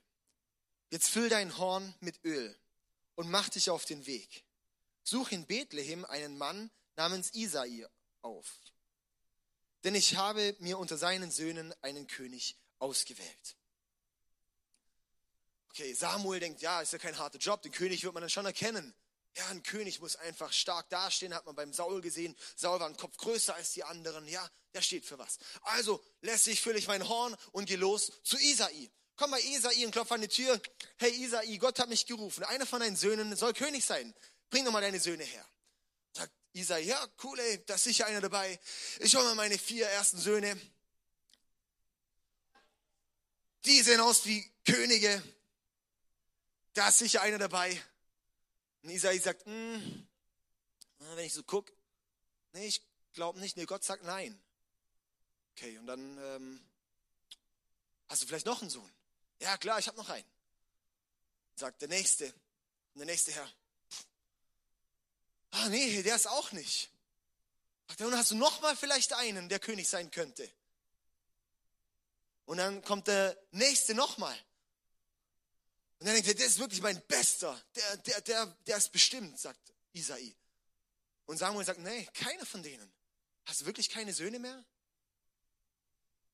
jetzt 0.90 1.08
füll 1.08 1.28
dein 1.28 1.56
Horn 1.56 1.94
mit 2.00 2.18
Öl 2.24 2.58
und 3.18 3.28
mach 3.32 3.48
dich 3.48 3.68
auf 3.68 3.84
den 3.84 4.06
Weg. 4.06 4.44
Such 5.02 5.32
in 5.32 5.44
Bethlehem 5.44 6.04
einen 6.04 6.38
Mann 6.38 6.70
namens 6.94 7.34
Isai 7.34 7.84
auf. 8.22 8.46
Denn 9.82 9.96
ich 9.96 10.14
habe 10.14 10.54
mir 10.60 10.78
unter 10.78 10.96
seinen 10.96 11.32
Söhnen 11.32 11.74
einen 11.82 12.06
König 12.06 12.56
ausgewählt. 12.78 13.56
Okay, 15.70 15.94
Samuel 15.94 16.38
denkt, 16.38 16.62
ja, 16.62 16.80
ist 16.80 16.92
ja 16.92 17.00
kein 17.00 17.18
harter 17.18 17.38
Job, 17.38 17.60
den 17.62 17.72
König 17.72 18.04
wird 18.04 18.14
man 18.14 18.20
dann 18.20 18.30
schon 18.30 18.46
erkennen. 18.46 18.94
Ja, 19.36 19.48
ein 19.48 19.64
König 19.64 19.98
muss 19.98 20.14
einfach 20.14 20.52
stark 20.52 20.88
dastehen, 20.88 21.34
hat 21.34 21.44
man 21.44 21.56
beim 21.56 21.72
Saul 21.72 22.00
gesehen. 22.00 22.36
Saul 22.54 22.78
war 22.78 22.86
ein 22.86 22.96
Kopf 22.96 23.16
größer 23.16 23.52
als 23.52 23.72
die 23.72 23.82
anderen. 23.82 24.28
Ja, 24.28 24.48
der 24.74 24.82
steht 24.82 25.04
für 25.04 25.18
was. 25.18 25.38
Also 25.62 26.00
lässig 26.20 26.60
fülle 26.60 26.78
ich 26.78 26.86
mein 26.86 27.08
Horn 27.08 27.36
und 27.50 27.66
gehe 27.66 27.78
los 27.78 28.12
zu 28.22 28.38
Isai. 28.38 28.92
Komm 29.18 29.32
bei 29.32 29.40
Isai 29.40 29.84
und 29.84 29.90
klopf 29.90 30.12
an 30.12 30.20
die 30.20 30.28
Tür. 30.28 30.62
Hey 30.96 31.10
Isai, 31.10 31.56
Gott 31.56 31.80
hat 31.80 31.88
mich 31.88 32.06
gerufen. 32.06 32.44
Einer 32.44 32.66
von 32.66 32.78
deinen 32.78 32.94
Söhnen 32.94 33.34
soll 33.34 33.52
König 33.52 33.84
sein. 33.84 34.14
Bring 34.48 34.64
doch 34.64 34.70
mal 34.70 34.80
deine 34.80 35.00
Söhne 35.00 35.24
her. 35.24 35.44
Sagt 36.12 36.32
Isai, 36.52 36.82
ja, 36.82 37.04
cool, 37.24 37.36
ey, 37.40 37.64
da 37.66 37.74
ist 37.74 37.82
sicher 37.82 38.06
einer 38.06 38.20
dabei. 38.20 38.60
Ich 39.00 39.16
hole 39.16 39.24
mal 39.24 39.34
meine 39.34 39.58
vier 39.58 39.88
ersten 39.88 40.18
Söhne. 40.18 40.56
Die 43.64 43.82
sehen 43.82 44.00
aus 44.00 44.24
wie 44.24 44.48
Könige. 44.64 45.20
Da 46.74 46.88
ist 46.88 46.98
sicher 46.98 47.20
einer 47.20 47.38
dabei. 47.38 47.82
Und 48.82 48.90
Isai 48.90 49.18
sagt, 49.18 49.44
hm, 49.46 50.08
wenn 51.00 51.24
ich 51.24 51.32
so 51.32 51.42
gucke, 51.42 51.72
nee, 52.52 52.68
ich 52.68 52.82
glaube 53.14 53.40
nicht. 53.40 53.56
Nee, 53.56 53.66
Gott 53.66 53.82
sagt 53.82 54.04
nein. 54.04 54.40
Okay, 55.56 55.76
und 55.78 55.86
dann 55.88 56.18
ähm, 56.18 56.60
hast 58.08 58.22
du 58.22 58.28
vielleicht 58.28 58.46
noch 58.46 58.62
einen 58.62 58.70
Sohn. 58.70 58.92
Ja, 59.40 59.56
klar, 59.56 59.78
ich 59.78 59.86
habe 59.86 59.96
noch 59.96 60.08
einen. 60.08 60.28
Sagt 61.54 61.80
der 61.80 61.88
Nächste. 61.88 62.26
Und 62.26 63.00
der 63.00 63.06
nächste 63.06 63.32
Herr. 63.32 63.52
Ah, 65.50 65.68
nee, 65.68 66.02
der 66.02 66.16
ist 66.16 66.26
auch 66.26 66.52
nicht. 66.52 66.90
Sagt 67.88 68.00
und 68.02 68.16
hast 68.16 68.32
du 68.32 68.36
noch 68.36 68.60
mal 68.60 68.76
vielleicht 68.76 69.12
einen, 69.14 69.48
der 69.48 69.58
König 69.58 69.88
sein 69.88 70.10
könnte. 70.10 70.50
Und 72.44 72.58
dann 72.58 72.82
kommt 72.82 73.06
der 73.06 73.36
Nächste 73.50 73.94
noch 73.94 74.18
mal. 74.18 74.36
Und 75.98 76.06
dann 76.06 76.14
denkt 76.14 76.28
er, 76.28 76.34
der 76.34 76.46
ist 76.46 76.58
wirklich 76.58 76.80
mein 76.80 77.00
Bester. 77.06 77.60
Der, 77.74 77.96
der, 77.98 78.20
der, 78.22 78.46
der 78.66 78.76
ist 78.76 78.90
bestimmt, 78.90 79.38
sagt 79.38 79.72
Isai. 79.92 80.34
Und 81.26 81.38
Samuel 81.38 81.66
sagt, 81.66 81.80
nee, 81.80 82.08
keiner 82.14 82.46
von 82.46 82.62
denen. 82.62 82.92
Hast 83.44 83.60
du 83.60 83.66
wirklich 83.66 83.88
keine 83.88 84.12
Söhne 84.12 84.38
mehr? 84.38 84.64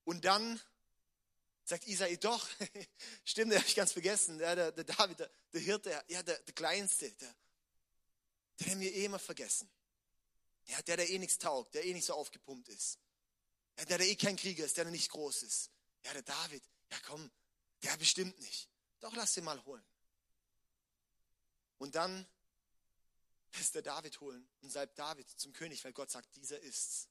Und 0.05 0.25
dann 0.25 0.61
sagt 1.65 1.87
Isai, 1.87 2.17
doch, 2.17 2.49
stimmt, 3.25 3.53
der 3.53 3.59
habe 3.59 3.69
ich 3.69 3.75
ganz 3.75 3.93
vergessen. 3.93 4.39
Der, 4.39 4.55
der, 4.55 4.73
der 4.73 4.85
David, 4.85 5.19
der, 5.19 5.31
der 5.53 5.61
Hirte, 5.61 6.05
ja, 6.09 6.23
der, 6.23 6.39
der 6.39 6.55
Kleinste, 6.55 7.11
der, 7.11 7.35
der 8.61 8.71
haben 8.71 8.81
wir 8.81 8.93
eh 8.93 9.05
immer 9.05 9.19
vergessen. 9.19 9.71
Ja, 10.67 10.81
der, 10.83 10.97
der 10.97 11.11
eh 11.11 11.19
nichts 11.19 11.39
taugt, 11.39 11.75
der 11.75 11.85
eh 11.85 11.93
nicht 11.93 12.07
so 12.07 12.15
aufgepumpt 12.15 12.69
ist. 12.69 12.99
Ja, 13.79 13.85
der, 13.87 13.99
der 13.99 14.09
eh 14.09 14.17
kein 14.17 14.37
Krieger 14.37 14.65
ist, 14.65 14.77
der 14.77 14.85
nicht 14.87 15.11
groß 15.11 15.43
ist. 15.43 15.71
Ja, 16.05 16.13
der 16.13 16.23
David, 16.23 16.63
ja 16.91 16.99
komm, 17.07 17.31
der 17.83 17.97
bestimmt 17.97 18.39
nicht. 18.41 18.69
Doch, 19.01 19.15
lass 19.15 19.35
den 19.35 19.45
mal 19.45 19.63
holen. 19.65 19.85
Und 21.79 21.95
dann 21.95 22.27
lässt 23.57 23.75
der 23.75 23.83
David 23.83 24.21
holen 24.21 24.47
und 24.63 24.71
salbt 24.71 24.99
David 24.99 25.29
zum 25.29 25.53
König, 25.53 25.85
weil 25.85 25.93
Gott 25.93 26.11
sagt, 26.11 26.35
dieser 26.37 26.61
ist's. 26.61 27.09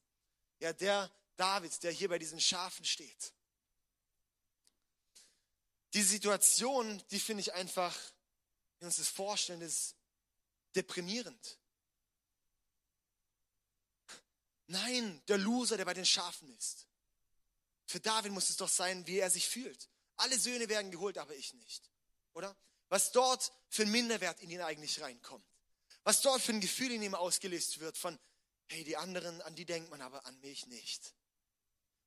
Ja, 0.59 0.73
der 0.73 1.11
David, 1.35 1.83
der 1.83 1.91
hier 1.91 2.09
bei 2.09 2.19
diesen 2.19 2.39
Schafen 2.39 2.85
steht. 2.85 3.33
Diese 5.93 6.09
Situation, 6.09 7.01
die 7.11 7.19
finde 7.19 7.41
ich 7.41 7.53
einfach, 7.53 7.95
wenn 8.79 8.85
wir 8.85 8.87
uns 8.87 8.97
das 8.97 9.09
vorstellen, 9.09 9.61
ist 9.61 9.95
deprimierend. 10.75 11.59
Nein, 14.67 15.21
der 15.27 15.37
Loser, 15.37 15.77
der 15.77 15.85
bei 15.85 15.93
den 15.93 16.05
Schafen 16.05 16.49
ist. 16.57 16.87
Für 17.85 17.99
David 17.99 18.31
muss 18.31 18.49
es 18.49 18.57
doch 18.57 18.69
sein, 18.69 19.05
wie 19.05 19.19
er 19.19 19.29
sich 19.29 19.47
fühlt. 19.47 19.89
Alle 20.15 20.39
Söhne 20.39 20.69
werden 20.69 20.89
geholt, 20.89 21.17
aber 21.17 21.35
ich 21.35 21.53
nicht. 21.53 21.91
Oder? 22.33 22.55
Was 22.89 23.11
dort 23.11 23.51
für 23.69 23.83
ein 23.83 23.91
Minderwert 23.91 24.39
in 24.41 24.49
ihn 24.49 24.61
eigentlich 24.61 25.01
reinkommt. 25.01 25.45
Was 26.03 26.21
dort 26.21 26.41
für 26.41 26.53
ein 26.53 26.61
Gefühl 26.61 26.91
in 26.91 27.01
ihm 27.01 27.15
ausgelöst 27.15 27.79
wird 27.79 27.97
von, 27.97 28.17
hey, 28.67 28.83
die 28.83 28.97
anderen, 28.97 29.41
an 29.43 29.55
die 29.55 29.65
denkt 29.65 29.89
man, 29.89 30.01
aber 30.01 30.25
an 30.25 30.39
mich 30.39 30.65
nicht. 30.67 31.13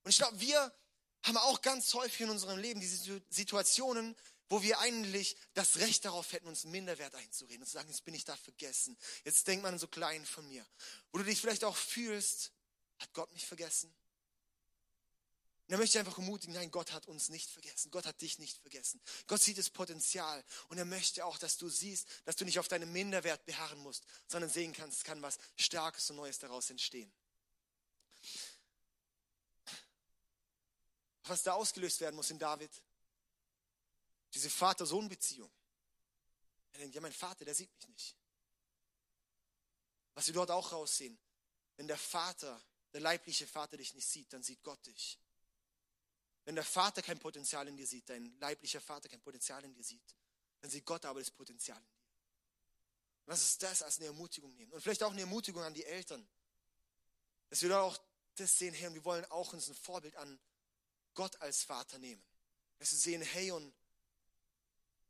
Und 0.03 0.11
ich 0.11 0.17
glaube, 0.17 0.39
wir 0.39 0.73
haben 1.27 1.37
auch 1.37 1.61
ganz 1.61 1.93
häufig 1.93 2.21
in 2.21 2.29
unserem 2.29 2.57
Leben 2.57 2.79
diese 2.79 3.21
Situationen, 3.29 4.15
wo 4.49 4.61
wir 4.61 4.79
eigentlich 4.79 5.35
das 5.53 5.77
Recht 5.77 6.05
darauf 6.05 6.31
hätten, 6.31 6.47
uns 6.47 6.63
Minderwert 6.63 7.13
einzureden 7.15 7.63
und 7.63 7.67
zu 7.67 7.73
sagen, 7.73 7.89
jetzt 7.89 8.05
bin 8.05 8.13
ich 8.13 8.23
da 8.23 8.35
vergessen. 8.35 8.97
Jetzt 9.25 9.47
denkt 9.47 9.63
man 9.63 9.77
so 9.77 9.87
klein 9.87 10.25
von 10.25 10.47
mir. 10.47 10.65
Wo 11.11 11.17
du 11.17 11.25
dich 11.25 11.41
vielleicht 11.41 11.63
auch 11.63 11.75
fühlst, 11.75 12.51
hat 12.99 13.13
Gott 13.13 13.31
mich 13.33 13.45
vergessen? 13.45 13.93
Und 15.67 15.73
er 15.73 15.79
möchte 15.79 15.99
einfach 15.99 16.17
ermutigen, 16.17 16.55
nein, 16.55 16.71
Gott 16.71 16.93
hat 16.93 17.07
uns 17.09 17.27
nicht 17.27 17.49
vergessen. 17.49 17.91
Gott 17.91 18.05
hat 18.05 18.21
dich 18.21 18.39
nicht 18.39 18.57
vergessen. 18.59 19.01
Gott 19.27 19.41
sieht 19.41 19.57
das 19.57 19.69
Potenzial. 19.69 20.41
Und 20.69 20.77
er 20.77 20.85
möchte 20.85 21.25
auch, 21.25 21.37
dass 21.37 21.57
du 21.57 21.67
siehst, 21.67 22.07
dass 22.23 22.37
du 22.37 22.45
nicht 22.45 22.57
auf 22.57 22.69
deinem 22.69 22.89
Minderwert 22.93 23.45
beharren 23.45 23.79
musst, 23.79 24.05
sondern 24.27 24.49
sehen 24.49 24.71
kannst, 24.71 25.03
kann 25.03 25.21
was 25.21 25.37
Starkes 25.57 26.09
und 26.09 26.15
Neues 26.15 26.39
daraus 26.39 26.69
entstehen. 26.69 27.11
Was 31.27 31.43
da 31.43 31.53
ausgelöst 31.53 31.99
werden 31.99 32.15
muss 32.15 32.29
in 32.29 32.39
David, 32.39 32.71
diese 34.33 34.49
Vater-Sohn-Beziehung. 34.49 35.51
Er 36.73 36.79
denkt, 36.79 36.95
ja, 36.95 37.01
mein 37.01 37.13
Vater, 37.13 37.45
der 37.45 37.55
sieht 37.55 37.73
mich 37.75 37.87
nicht. 37.87 38.15
Was 40.13 40.27
wir 40.27 40.33
dort 40.33 40.51
auch 40.51 40.71
raussehen, 40.71 41.17
wenn 41.75 41.87
der 41.87 41.97
Vater, 41.97 42.61
der 42.93 43.01
leibliche 43.01 43.47
Vater 43.47 43.77
dich 43.77 43.93
nicht 43.93 44.07
sieht, 44.07 44.31
dann 44.33 44.43
sieht 44.43 44.63
Gott 44.63 44.85
dich. 44.85 45.19
Wenn 46.45 46.55
der 46.55 46.63
Vater 46.63 47.01
kein 47.01 47.19
Potenzial 47.19 47.67
in 47.67 47.77
dir 47.77 47.85
sieht, 47.85 48.09
dein 48.09 48.37
leiblicher 48.39 48.81
Vater 48.81 49.09
kein 49.09 49.21
Potenzial 49.21 49.63
in 49.63 49.73
dir 49.73 49.83
sieht, 49.83 50.15
dann 50.61 50.71
sieht 50.71 50.85
Gott 50.85 51.05
aber 51.05 51.19
das 51.19 51.29
Potenzial 51.29 51.77
in 51.77 51.83
dir. 51.83 51.97
Lass 53.27 53.41
uns 53.41 53.57
das 53.57 53.83
als 53.83 53.97
eine 53.97 54.07
Ermutigung 54.07 54.55
nehmen. 54.55 54.71
Und 54.71 54.81
vielleicht 54.81 55.03
auch 55.03 55.11
eine 55.11 55.21
Ermutigung 55.21 55.61
an 55.61 55.73
die 55.73 55.83
Eltern. 55.83 56.25
Dass 57.49 57.61
wir 57.61 57.69
da 57.69 57.81
auch 57.81 57.97
das 58.35 58.57
sehen, 58.57 58.73
hey, 58.73 58.87
und 58.87 58.93
wir 58.93 59.03
wollen 59.03 59.25
auch 59.25 59.51
uns 59.53 59.67
ein 59.67 59.75
Vorbild 59.75 60.15
an 60.15 60.39
Gott 61.17 61.41
als 61.41 61.63
Vater 61.63 61.97
nehmen. 61.97 62.23
Dass 62.77 62.91
wir 62.91 62.99
sehen, 62.99 63.23
hey, 63.23 63.51
und 63.51 63.73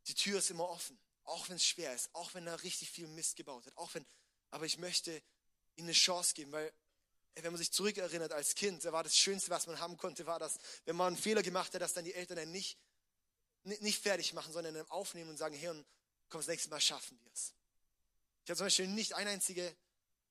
die 0.08 0.16
Tür 0.16 0.40
ist 0.40 0.50
immer 0.50 0.68
offen. 0.68 0.98
Auch 1.26 1.50
wenn 1.50 1.58
es 1.58 1.66
schwer 1.66 1.94
ist, 1.94 2.10
auch 2.14 2.34
wenn 2.34 2.48
er 2.48 2.64
richtig 2.64 2.90
viel 2.90 3.08
Mist 3.08 3.36
gebaut 3.36 3.66
hat, 3.66 3.76
auch 3.76 3.94
wenn, 3.94 4.06
aber 4.50 4.66
ich 4.66 4.78
möchte 4.78 5.22
ihm 5.76 5.84
eine 5.84 5.92
Chance 5.92 6.34
geben, 6.34 6.54
weil 6.54 6.74
wenn 7.36 7.52
man 7.52 7.58
sich 7.58 7.74
zurückerinnert 7.74 8.32
als 8.32 8.56
Kind, 8.56 8.86
da 8.86 8.94
war 8.94 9.04
das 9.04 9.18
Schönste, 9.18 9.52
was 9.52 9.68
man 9.68 9.80
haben 9.82 9.98
konnte, 9.98 10.26
war 10.26 10.40
das, 10.40 10.58
wenn 10.86 10.96
man 10.96 11.08
einen 11.08 11.18
Fehler 11.18 11.44
gemacht 11.44 11.74
hat, 11.74 11.82
dass 11.82 11.94
dann 11.94 12.06
die 12.06 12.14
Eltern 12.14 12.38
dann 12.38 12.52
nicht, 12.52 12.80
nicht 13.64 14.02
fertig 14.02 14.34
machen, 14.34 14.54
sondern 14.54 14.74
dann 14.74 14.90
aufnehmen 14.90 15.30
und 15.30 15.38
sagen, 15.38 15.56
hey, 15.56 15.68
und 15.68 15.86
komm, 16.30 16.40
das 16.40 16.48
nächste 16.48 16.70
Mal 16.70 16.80
schaffen 16.80 17.20
wir 17.22 17.34
es. 17.34 17.54
Ich 18.46 18.50
habe 18.50 18.58
zum 18.58 18.66
Beispiel 18.68 18.88
nicht 18.88 19.14
eine 19.14 19.30
einzige 19.32 19.76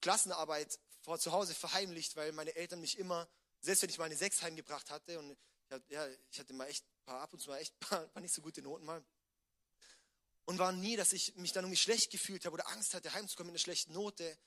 Klassenarbeit 0.01 0.81
vor 1.03 1.19
zu 1.19 1.33
Hause 1.33 1.55
verheimlicht, 1.55 2.17
weil 2.17 2.33
meine 2.33 2.57
Eltern 2.57 2.81
mich 2.81 2.99
immer, 2.99 3.29
selbst 3.61 3.83
wenn 3.83 3.91
ich 3.91 3.99
mal 3.99 4.05
eine 4.05 4.17
Sechs 4.17 4.41
heimgebracht 4.41 4.91
hatte, 4.91 5.19
und 5.19 5.37
ich 5.67 5.73
hatte, 5.73 5.93
ja, 5.93 6.09
ich 6.31 6.39
hatte 6.39 6.53
mal 6.53 6.67
echt 6.67 6.85
paar, 7.05 7.21
ab 7.21 7.33
und 7.33 7.41
zu 7.41 7.51
mal 7.51 7.59
echt 7.59 7.79
paar, 7.81 8.07
paar 8.09 8.23
nicht 8.23 8.35
so 8.35 8.43
gute 8.43 8.63
Noten 8.63 8.85
mal, 8.85 9.05
und 10.47 10.59
war 10.59 10.73
nie, 10.73 10.97
dass 10.97 11.13
ich 11.13 11.35
mich 11.37 11.53
dann 11.53 11.65
irgendwie 11.65 11.77
schlecht 11.77 12.11
gefühlt 12.11 12.45
habe 12.45 12.55
oder 12.55 12.69
Angst 12.69 12.95
hatte, 12.95 13.13
heimzukommen 13.13 13.53
mit 13.53 13.59
einer 13.59 13.65
schlechten 13.65 13.93
Note, 13.93 14.39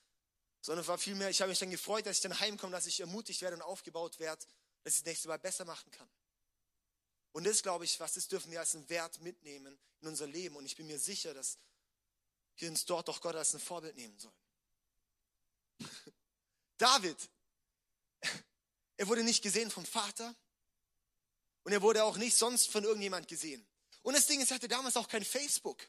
sondern 0.62 0.86
war 0.86 0.98
vielmehr, 0.98 1.28
ich 1.28 1.40
habe 1.42 1.50
mich 1.50 1.58
dann 1.58 1.70
gefreut, 1.70 2.06
dass 2.06 2.16
ich 2.16 2.22
dann 2.22 2.38
heimkomme, 2.40 2.72
dass 2.72 2.86
ich 2.86 3.00
ermutigt 3.00 3.42
werde 3.42 3.56
und 3.56 3.62
aufgebaut 3.62 4.18
werde, 4.18 4.44
dass 4.82 4.94
ich 4.94 5.00
das 5.00 5.06
nächste 5.06 5.28
Mal 5.28 5.38
besser 5.38 5.66
machen 5.66 5.90
kann. 5.90 6.08
Und 7.32 7.44
das, 7.44 7.62
glaube 7.62 7.84
ich, 7.84 8.00
was 8.00 8.14
das 8.14 8.28
dürfen 8.28 8.50
wir 8.50 8.60
als 8.60 8.74
einen 8.74 8.88
Wert 8.88 9.20
mitnehmen 9.20 9.78
in 10.00 10.08
unser 10.08 10.26
Leben. 10.26 10.56
Und 10.56 10.66
ich 10.66 10.74
bin 10.74 10.86
mir 10.86 10.98
sicher, 10.98 11.32
dass 11.34 11.58
wir 12.56 12.68
uns 12.68 12.84
dort 12.86 13.08
doch 13.08 13.20
Gott 13.20 13.36
als 13.36 13.54
ein 13.54 13.60
Vorbild 13.60 13.94
nehmen 13.94 14.18
sollen. 14.18 14.34
David, 16.78 17.30
er 18.96 19.06
wurde 19.06 19.22
nicht 19.22 19.42
gesehen 19.42 19.70
vom 19.70 19.84
Vater 19.84 20.34
und 21.64 21.72
er 21.72 21.82
wurde 21.82 22.04
auch 22.04 22.16
nicht 22.16 22.36
sonst 22.36 22.70
von 22.70 22.84
irgendjemand 22.84 23.28
gesehen. 23.28 23.66
Und 24.02 24.16
das 24.16 24.26
Ding 24.26 24.40
ist, 24.40 24.50
er 24.50 24.56
hatte 24.56 24.68
damals 24.68 24.96
auch 24.96 25.08
kein 25.08 25.24
Facebook. 25.24 25.86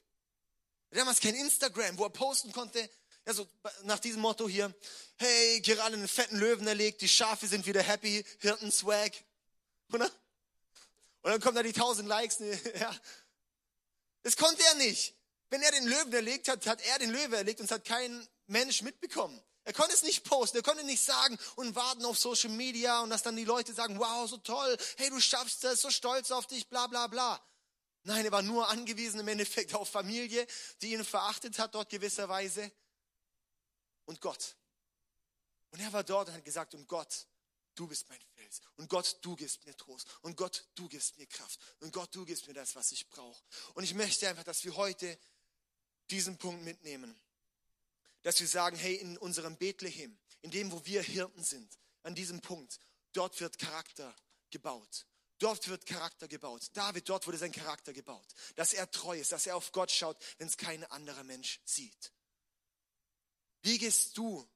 Damals 0.91 1.21
kein 1.21 1.35
Instagram, 1.35 1.97
wo 1.97 2.03
er 2.03 2.09
posten 2.09 2.51
konnte, 2.51 2.89
ja, 3.25 3.33
so 3.33 3.47
nach 3.83 3.99
diesem 3.99 4.21
Motto 4.21 4.49
hier, 4.49 4.73
hey, 5.17 5.61
gerade 5.61 5.95
einen 5.95 6.07
fetten 6.07 6.37
Löwen 6.37 6.67
erlegt, 6.67 7.01
die 7.01 7.07
Schafe 7.07 7.47
sind 7.47 7.65
wieder 7.65 7.81
happy, 7.81 8.25
Hirten-Swag. 8.39 9.13
Oder? 9.93 10.05
Und 11.21 11.31
dann 11.31 11.39
kommen 11.39 11.55
da 11.55 11.63
die 11.63 11.73
tausend 11.73 12.07
Likes. 12.07 12.39
Ne, 12.39 12.59
ja. 12.79 12.95
Das 14.23 14.35
konnte 14.35 14.63
er 14.63 14.75
nicht. 14.75 15.13
Wenn 15.49 15.61
er 15.61 15.71
den 15.71 15.87
Löwen 15.87 16.13
erlegt 16.13 16.47
hat, 16.47 16.65
hat 16.65 16.81
er 16.81 16.99
den 16.99 17.11
Löwe 17.11 17.37
erlegt 17.37 17.59
und 17.59 17.65
es 17.65 17.71
hat 17.71 17.85
kein 17.85 18.27
Mensch 18.47 18.81
mitbekommen. 18.81 19.41
Er 19.71 19.73
konnte 19.73 19.93
es 19.93 20.03
nicht 20.03 20.25
posten, 20.25 20.57
er 20.57 20.63
konnte 20.63 20.83
nicht 20.83 21.01
sagen 21.01 21.39
und 21.55 21.75
warten 21.75 22.03
auf 22.03 22.19
Social 22.19 22.49
Media 22.49 22.99
und 23.03 23.09
dass 23.09 23.23
dann 23.23 23.37
die 23.37 23.45
Leute 23.45 23.73
sagen, 23.73 23.97
wow, 23.99 24.29
so 24.29 24.35
toll, 24.35 24.77
hey, 24.97 25.09
du 25.09 25.17
schaffst 25.21 25.63
das, 25.63 25.79
so 25.79 25.89
stolz 25.89 26.29
auf 26.31 26.45
dich, 26.45 26.67
bla 26.67 26.87
bla 26.87 27.07
bla. 27.07 27.41
Nein, 28.03 28.25
er 28.25 28.33
war 28.33 28.41
nur 28.41 28.67
angewiesen 28.67 29.21
im 29.21 29.29
Endeffekt 29.29 29.73
auf 29.73 29.87
Familie, 29.87 30.45
die 30.81 30.91
ihn 30.91 31.05
verachtet 31.05 31.57
hat 31.57 31.73
dort 31.73 31.89
gewisserweise 31.89 32.69
und 34.03 34.19
Gott. 34.19 34.57
Und 35.69 35.79
er 35.79 35.93
war 35.93 36.03
dort 36.03 36.27
und 36.27 36.33
hat 36.35 36.43
gesagt, 36.43 36.73
und 36.73 36.85
Gott, 36.89 37.27
du 37.75 37.87
bist 37.87 38.09
mein 38.09 38.19
Fels. 38.35 38.59
Und 38.75 38.89
Gott, 38.89 39.19
du 39.21 39.37
gibst 39.37 39.65
mir 39.65 39.77
Trost. 39.77 40.05
Und 40.19 40.35
Gott, 40.35 40.67
du 40.75 40.89
gibst 40.89 41.17
mir 41.17 41.27
Kraft. 41.27 41.57
Und 41.79 41.93
Gott, 41.93 42.13
du 42.13 42.25
gibst 42.25 42.45
mir 42.45 42.53
das, 42.53 42.75
was 42.75 42.91
ich 42.91 43.07
brauche. 43.07 43.41
Und 43.75 43.85
ich 43.85 43.93
möchte 43.93 44.27
einfach, 44.27 44.43
dass 44.43 44.65
wir 44.65 44.75
heute 44.75 45.17
diesen 46.09 46.37
Punkt 46.37 46.61
mitnehmen. 46.65 47.17
Dass 48.23 48.39
wir 48.39 48.47
sagen, 48.47 48.77
hey, 48.77 48.95
in 48.95 49.17
unserem 49.17 49.57
Bethlehem, 49.57 50.17
in 50.41 50.51
dem, 50.51 50.71
wo 50.71 50.85
wir 50.85 51.01
Hirten 51.01 51.43
sind, 51.43 51.77
an 52.03 52.15
diesem 52.15 52.41
Punkt, 52.41 52.79
dort 53.13 53.39
wird 53.39 53.57
Charakter 53.57 54.15
gebaut. 54.49 55.05
Dort 55.41 55.67
wird 55.67 55.87
Charakter 55.87 56.27
gebaut. 56.27 56.69
David, 56.73 57.09
dort 57.09 57.25
wurde 57.25 57.39
sein 57.39 57.51
Charakter 57.51 57.93
gebaut. 57.93 58.27
Dass 58.55 58.73
er 58.73 58.91
treu 58.91 59.19
ist, 59.19 59.31
dass 59.31 59.47
er 59.47 59.55
auf 59.55 59.71
Gott 59.71 59.89
schaut, 59.89 60.23
wenn 60.37 60.47
es 60.47 60.55
kein 60.55 60.83
anderer 60.85 61.23
Mensch 61.23 61.59
sieht. 61.65 62.13
Wie 63.63 63.79
gehst 63.79 64.15
du 64.17 64.47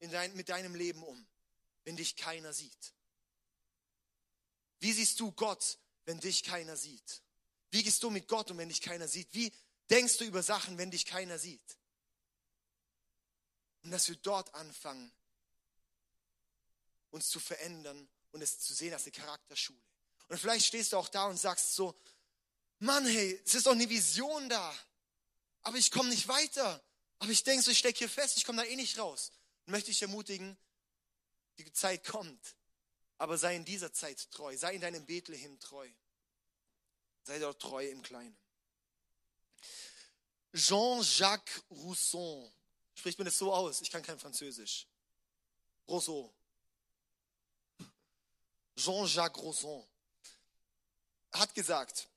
dein, 0.00 0.36
mit 0.36 0.50
deinem 0.50 0.74
Leben 0.74 1.02
um, 1.02 1.26
wenn 1.84 1.96
dich 1.96 2.16
keiner 2.16 2.52
sieht? 2.52 2.94
Wie 4.80 4.92
siehst 4.92 5.18
du 5.20 5.32
Gott, 5.32 5.78
wenn 6.04 6.20
dich 6.20 6.44
keiner 6.44 6.76
sieht? 6.76 7.22
Wie 7.70 7.82
gehst 7.82 8.02
du 8.02 8.10
mit 8.10 8.28
Gott 8.28 8.50
um, 8.50 8.58
wenn 8.58 8.68
dich 8.68 8.82
keiner 8.82 9.08
sieht? 9.08 9.32
Wie 9.32 9.50
denkst 9.88 10.18
du 10.18 10.24
über 10.24 10.42
Sachen, 10.42 10.76
wenn 10.76 10.90
dich 10.90 11.06
keiner 11.06 11.38
sieht? 11.38 11.77
Und 13.88 13.92
dass 13.92 14.06
wir 14.06 14.16
dort 14.16 14.54
anfangen, 14.54 15.10
uns 17.10 17.30
zu 17.30 17.40
verändern 17.40 18.06
und 18.32 18.42
es 18.42 18.58
zu 18.58 18.74
sehen 18.74 18.92
als 18.92 19.04
eine 19.04 19.12
Charakterschule. 19.12 19.80
Und 20.28 20.38
vielleicht 20.38 20.66
stehst 20.66 20.92
du 20.92 20.98
auch 20.98 21.08
da 21.08 21.24
und 21.24 21.38
sagst 21.38 21.74
so, 21.74 21.98
Mann, 22.80 23.06
hey, 23.06 23.40
es 23.46 23.54
ist 23.54 23.64
doch 23.64 23.72
eine 23.72 23.88
Vision 23.88 24.46
da, 24.50 24.78
aber 25.62 25.78
ich 25.78 25.90
komme 25.90 26.10
nicht 26.10 26.28
weiter. 26.28 26.84
Aber 27.18 27.30
ich 27.30 27.44
denke 27.44 27.62
so, 27.62 27.70
ich 27.70 27.78
stecke 27.78 28.00
hier 28.00 28.10
fest, 28.10 28.36
ich 28.36 28.44
komme 28.44 28.62
da 28.62 28.68
eh 28.68 28.76
nicht 28.76 28.98
raus. 28.98 29.32
Und 29.64 29.70
möchte 29.72 29.90
ich 29.90 30.02
ermutigen, 30.02 30.58
die 31.56 31.72
Zeit 31.72 32.04
kommt. 32.04 32.56
Aber 33.16 33.38
sei 33.38 33.56
in 33.56 33.64
dieser 33.64 33.94
Zeit 33.94 34.30
treu. 34.30 34.54
Sei 34.54 34.74
in 34.74 34.82
deinem 34.82 35.06
Bethlehem 35.06 35.58
treu. 35.60 35.88
Sei 37.22 37.38
dort 37.38 37.62
treu 37.62 37.88
im 37.88 38.02
Kleinen. 38.02 38.36
Jean-Jacques 40.52 41.62
Rousseau. 41.70 42.52
Spricht 42.98 43.16
man 43.16 43.26
das 43.26 43.38
so 43.38 43.54
aus? 43.54 43.80
Ich 43.80 43.92
kann 43.92 44.02
kein 44.02 44.18
Französisch. 44.18 44.88
Rousseau. 45.86 46.34
Jean-Jacques 48.74 49.40
Rousseau 49.40 49.88
hat 51.30 51.54
gesagt, 51.54 52.08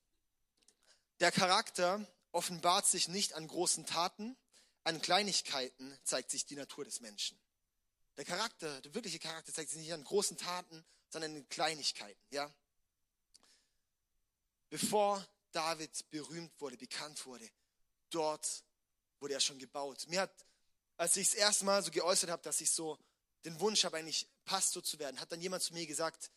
der 1.20 1.32
Charakter 1.32 2.04
offenbart 2.32 2.88
sich 2.88 3.08
nicht 3.08 3.34
an 3.34 3.48
großen 3.48 3.86
Taten, 3.86 4.36
an 4.84 5.00
Kleinigkeiten 5.04 5.96
zeigt 6.04 6.32
sich 6.32 6.48
die 6.48 6.56
Natur 6.56 6.84
des 6.84 7.00
Menschen. 7.00 7.40
Der 8.18 8.26
Charakter, 8.26 8.82
der 8.82 8.96
wirkliche 8.96 9.20
Charakter 9.20 9.54
zeigt 9.54 9.70
sich 9.70 9.80
nicht 9.80 9.94
an 9.94 10.04
großen 10.04 10.38
Taten, 10.38 10.84
sondern 11.10 11.36
in 11.36 11.48
Kleinigkeiten, 11.50 12.20
ja. 12.32 12.52
Bevor 14.72 15.24
David 15.52 16.10
berühmt 16.10 16.60
wurde, 16.60 16.78
bekannt 16.78 17.24
wurde, 17.28 17.48
dort 18.10 18.64
wurde 19.20 19.36
er 19.36 19.40
schon 19.40 19.60
gebaut. 19.60 20.08
Mir 20.08 20.22
hat, 20.22 20.46
als 21.01 21.17
ich 21.17 21.31
das 21.31 21.34
erste 21.34 21.65
Mal 21.65 21.81
so 21.84 21.89
geäußert 21.89 22.29
habe, 22.29 22.43
dass 22.43 22.62
ich 22.62 22.70
so 22.70 23.00
den 23.43 23.60
Wunsch 23.60 23.86
habe, 23.86 23.98
eigentlich 23.98 24.27
Pastor 24.46 24.84
zu 24.84 25.00
werden, 25.00 25.20
hat 25.20 25.31
dann 25.31 25.41
jemand 25.41 25.63
zu 25.63 25.74
mir 25.74 25.88
gesagt, 25.88 26.29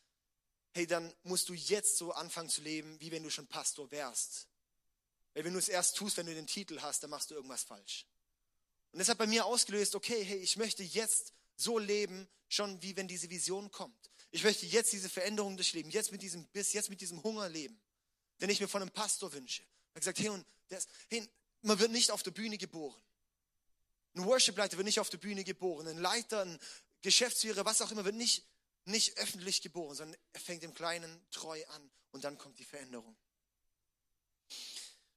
hey, 0.72 0.86
dann 0.86 1.12
musst 1.22 1.50
du 1.50 1.52
jetzt 1.52 1.98
so 1.98 2.12
anfangen 2.12 2.48
zu 2.48 2.62
leben, 2.62 2.98
wie 2.98 3.12
wenn 3.12 3.22
du 3.22 3.28
schon 3.28 3.46
Pastor 3.46 3.90
wärst. 3.90 4.48
Weil 5.34 5.44
wenn 5.44 5.52
du 5.52 5.58
es 5.58 5.68
erst 5.68 5.96
tust, 5.98 6.16
wenn 6.16 6.24
du 6.24 6.34
den 6.34 6.46
Titel 6.46 6.80
hast, 6.80 7.02
dann 7.02 7.10
machst 7.10 7.30
du 7.30 7.34
irgendwas 7.34 7.62
falsch. 7.62 8.06
Und 8.92 9.00
das 9.00 9.10
hat 9.10 9.18
bei 9.18 9.26
mir 9.26 9.44
ausgelöst, 9.44 9.94
okay, 9.96 10.24
hey, 10.24 10.38
ich 10.38 10.56
möchte 10.56 10.82
jetzt 10.82 11.34
so 11.56 11.78
leben, 11.78 12.26
schon 12.48 12.80
wie 12.80 12.96
wenn 12.96 13.06
diese 13.06 13.28
Vision 13.28 13.70
kommt. 13.70 14.10
Ich 14.30 14.44
möchte 14.44 14.64
jetzt 14.64 14.94
diese 14.94 15.10
Veränderung 15.10 15.58
durchleben, 15.58 15.90
jetzt 15.90 16.10
mit 16.10 16.22
diesem 16.22 16.46
Biss, 16.46 16.72
jetzt 16.72 16.88
mit 16.88 17.02
diesem 17.02 17.22
Hunger 17.22 17.50
leben, 17.50 17.78
den 18.40 18.48
ich 18.48 18.60
mir 18.60 18.68
von 18.68 18.80
einem 18.80 18.92
Pastor 18.92 19.30
wünsche. 19.34 19.62
Er 19.62 19.96
hat 19.96 20.00
gesagt, 20.00 20.20
hey, 20.20 20.30
und 20.30 20.46
das, 20.68 20.88
hey, 21.10 21.28
man 21.60 21.78
wird 21.78 21.90
nicht 21.90 22.10
auf 22.10 22.22
der 22.22 22.30
Bühne 22.30 22.56
geboren. 22.56 23.04
Ein 24.14 24.24
Worship-Leiter 24.24 24.76
wird 24.76 24.86
nicht 24.86 25.00
auf 25.00 25.10
der 25.10 25.18
Bühne 25.18 25.44
geboren. 25.44 25.88
Ein 25.88 25.98
Leiter, 25.98 26.42
ein 26.42 26.58
Geschäftsführer, 27.02 27.64
was 27.64 27.82
auch 27.82 27.90
immer, 27.90 28.04
wird 28.04 28.14
nicht, 28.14 28.46
nicht 28.84 29.18
öffentlich 29.18 29.60
geboren, 29.60 29.96
sondern 29.96 30.20
er 30.32 30.40
fängt 30.40 30.62
im 30.62 30.72
Kleinen 30.72 31.26
treu 31.30 31.62
an 31.66 31.90
und 32.12 32.24
dann 32.24 32.38
kommt 32.38 32.58
die 32.58 32.64
Veränderung. 32.64 33.16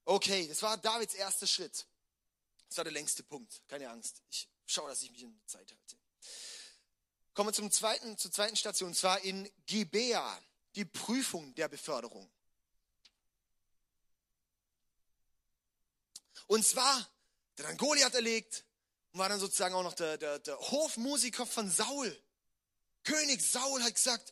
Okay, 0.05 0.47
das 0.47 0.61
war 0.61 0.77
Davids 0.77 1.13
erster 1.13 1.47
Schritt. 1.47 1.85
Das 2.69 2.77
war 2.77 2.85
der 2.85 2.93
längste 2.93 3.23
Punkt. 3.23 3.61
Keine 3.67 3.89
Angst. 3.89 4.21
Ich 4.29 4.47
schaue, 4.65 4.89
dass 4.89 5.03
ich 5.03 5.11
mich 5.11 5.21
in 5.21 5.37
der 5.37 5.47
Zeit 5.47 5.71
halte. 5.71 5.97
Kommen 7.33 7.49
wir 7.49 7.53
zum 7.53 7.71
zweiten, 7.71 8.17
zur 8.17 8.31
zweiten 8.31 8.55
Station, 8.55 8.89
und 8.89 8.95
zwar 8.95 9.21
in 9.21 9.49
Gibea, 9.67 10.41
die 10.75 10.85
Prüfung 10.85 11.53
der 11.55 11.67
Beförderung. 11.67 12.29
Und 16.47 16.65
zwar, 16.65 17.07
der 17.57 17.67
dann 17.67 17.77
Goliath 17.77 18.15
erlegt 18.15 18.65
und 19.17 19.21
war 19.21 19.29
dann 19.29 19.39
sozusagen 19.39 19.73
auch 19.73 19.81
noch 19.81 19.95
der, 19.95 20.19
der, 20.19 20.37
der 20.37 20.59
Hofmusiker 20.59 21.47
von 21.47 21.71
Saul. 21.71 22.15
König 23.03 23.41
Saul 23.41 23.81
hat 23.81 23.95
gesagt, 23.95 24.31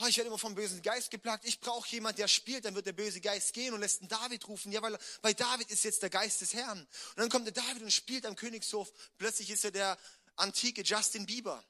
oh, 0.00 0.06
ich 0.06 0.16
werde 0.16 0.26
immer 0.26 0.38
vom 0.38 0.56
bösen 0.56 0.82
Geist 0.82 1.12
geplagt, 1.12 1.44
ich 1.44 1.60
brauche 1.60 1.88
jemand, 1.90 2.18
der 2.18 2.26
spielt, 2.26 2.64
dann 2.64 2.74
wird 2.74 2.86
der 2.86 2.94
böse 2.94 3.20
Geist 3.20 3.52
gehen 3.52 3.72
und 3.72 3.80
lässt 3.80 4.00
einen 4.00 4.08
David 4.08 4.48
rufen. 4.48 4.72
Ja, 4.72 4.82
weil 4.82 4.98
bei 5.22 5.34
David 5.34 5.70
ist 5.70 5.84
jetzt 5.84 6.02
der 6.02 6.10
Geist 6.10 6.40
des 6.40 6.52
Herrn. 6.52 6.80
Und 6.80 7.18
dann 7.18 7.28
kommt 7.28 7.46
der 7.46 7.52
David 7.52 7.84
und 7.84 7.92
spielt 7.92 8.26
am 8.26 8.34
Königshof. 8.34 8.92
Plötzlich 9.18 9.50
ist 9.50 9.64
er 9.64 9.70
der 9.70 9.96
antike 10.34 10.82
Justin 10.82 11.26
Bieber. 11.26 11.62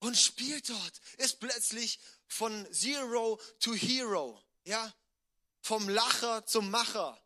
Und 0.00 0.18
spielt 0.18 0.68
dort, 0.68 1.00
ist 1.16 1.40
plötzlich 1.40 1.98
von 2.26 2.70
Zero 2.74 3.40
to 3.58 3.72
Hero, 3.72 4.38
ja, 4.64 4.94
vom 5.62 5.88
Lacher 5.88 6.44
zum 6.44 6.70
Macher, 6.70 7.18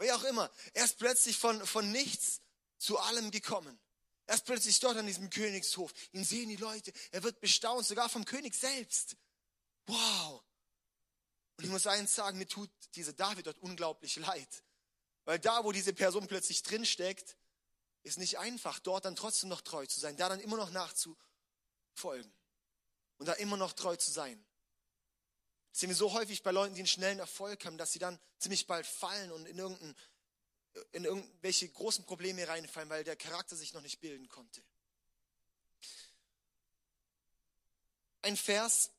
wie 0.00 0.12
auch 0.12 0.24
immer. 0.24 0.50
Er 0.74 0.84
ist 0.84 0.98
plötzlich 0.98 1.36
von, 1.36 1.64
von 1.66 1.90
nichts 1.92 2.40
zu 2.78 2.98
allem 2.98 3.30
gekommen. 3.30 3.78
Er 4.26 4.34
ist 4.36 4.44
plötzlich 4.44 4.78
dort 4.80 4.96
an 4.96 5.06
diesem 5.06 5.28
Königshof. 5.28 5.92
Ihn 6.12 6.24
sehen 6.24 6.48
die 6.48 6.56
Leute. 6.56 6.92
Er 7.10 7.22
wird 7.22 7.40
bestaunt, 7.40 7.86
sogar 7.86 8.08
vom 8.08 8.24
König 8.24 8.54
selbst. 8.54 9.16
Wow. 9.86 10.42
Und 11.56 11.64
ich 11.64 11.70
muss 11.70 11.86
eins 11.86 12.14
sagen, 12.14 12.38
mir 12.38 12.46
tut 12.46 12.70
dieser 12.94 13.12
David 13.12 13.46
dort 13.46 13.58
unglaublich 13.58 14.16
leid. 14.16 14.64
Weil 15.24 15.38
da, 15.38 15.64
wo 15.64 15.72
diese 15.72 15.92
Person 15.92 16.26
plötzlich 16.26 16.62
drinsteckt, 16.62 17.36
ist 18.02 18.18
nicht 18.18 18.38
einfach, 18.38 18.78
dort 18.78 19.04
dann 19.04 19.16
trotzdem 19.16 19.48
noch 19.48 19.60
treu 19.60 19.84
zu 19.86 20.00
sein, 20.00 20.16
da 20.16 20.28
dann 20.28 20.40
immer 20.40 20.56
noch 20.56 20.70
nachzufolgen 20.70 22.32
und 23.18 23.26
da 23.26 23.34
immer 23.34 23.56
noch 23.56 23.74
treu 23.74 23.96
zu 23.96 24.10
sein. 24.10 24.42
Das 25.70 25.80
sehen 25.80 25.88
wir 25.88 25.96
so 25.96 26.12
häufig 26.12 26.42
bei 26.42 26.50
Leuten, 26.50 26.74
die 26.74 26.80
einen 26.80 26.88
schnellen 26.88 27.18
Erfolg 27.18 27.64
haben, 27.64 27.78
dass 27.78 27.92
sie 27.92 27.98
dann 27.98 28.18
ziemlich 28.38 28.66
bald 28.66 28.86
fallen 28.86 29.30
und 29.32 29.46
in 29.46 29.58
irgendein 29.58 29.94
in 30.92 31.04
irgendwelche 31.04 31.68
großen 31.68 32.04
Probleme 32.04 32.46
reinfallen, 32.46 32.88
weil 32.88 33.04
der 33.04 33.16
Charakter 33.16 33.56
sich 33.56 33.72
noch 33.72 33.82
nicht 33.82 34.00
bilden 34.00 34.28
konnte. 34.28 34.62
Ein 38.22 38.36
Vers 38.36 38.90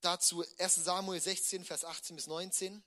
dazu, 0.00 0.44
1 0.58 0.74
Samuel 0.76 1.20
16, 1.20 1.64
Vers 1.64 1.84
18 1.84 2.16
bis 2.16 2.26
19. 2.26 2.82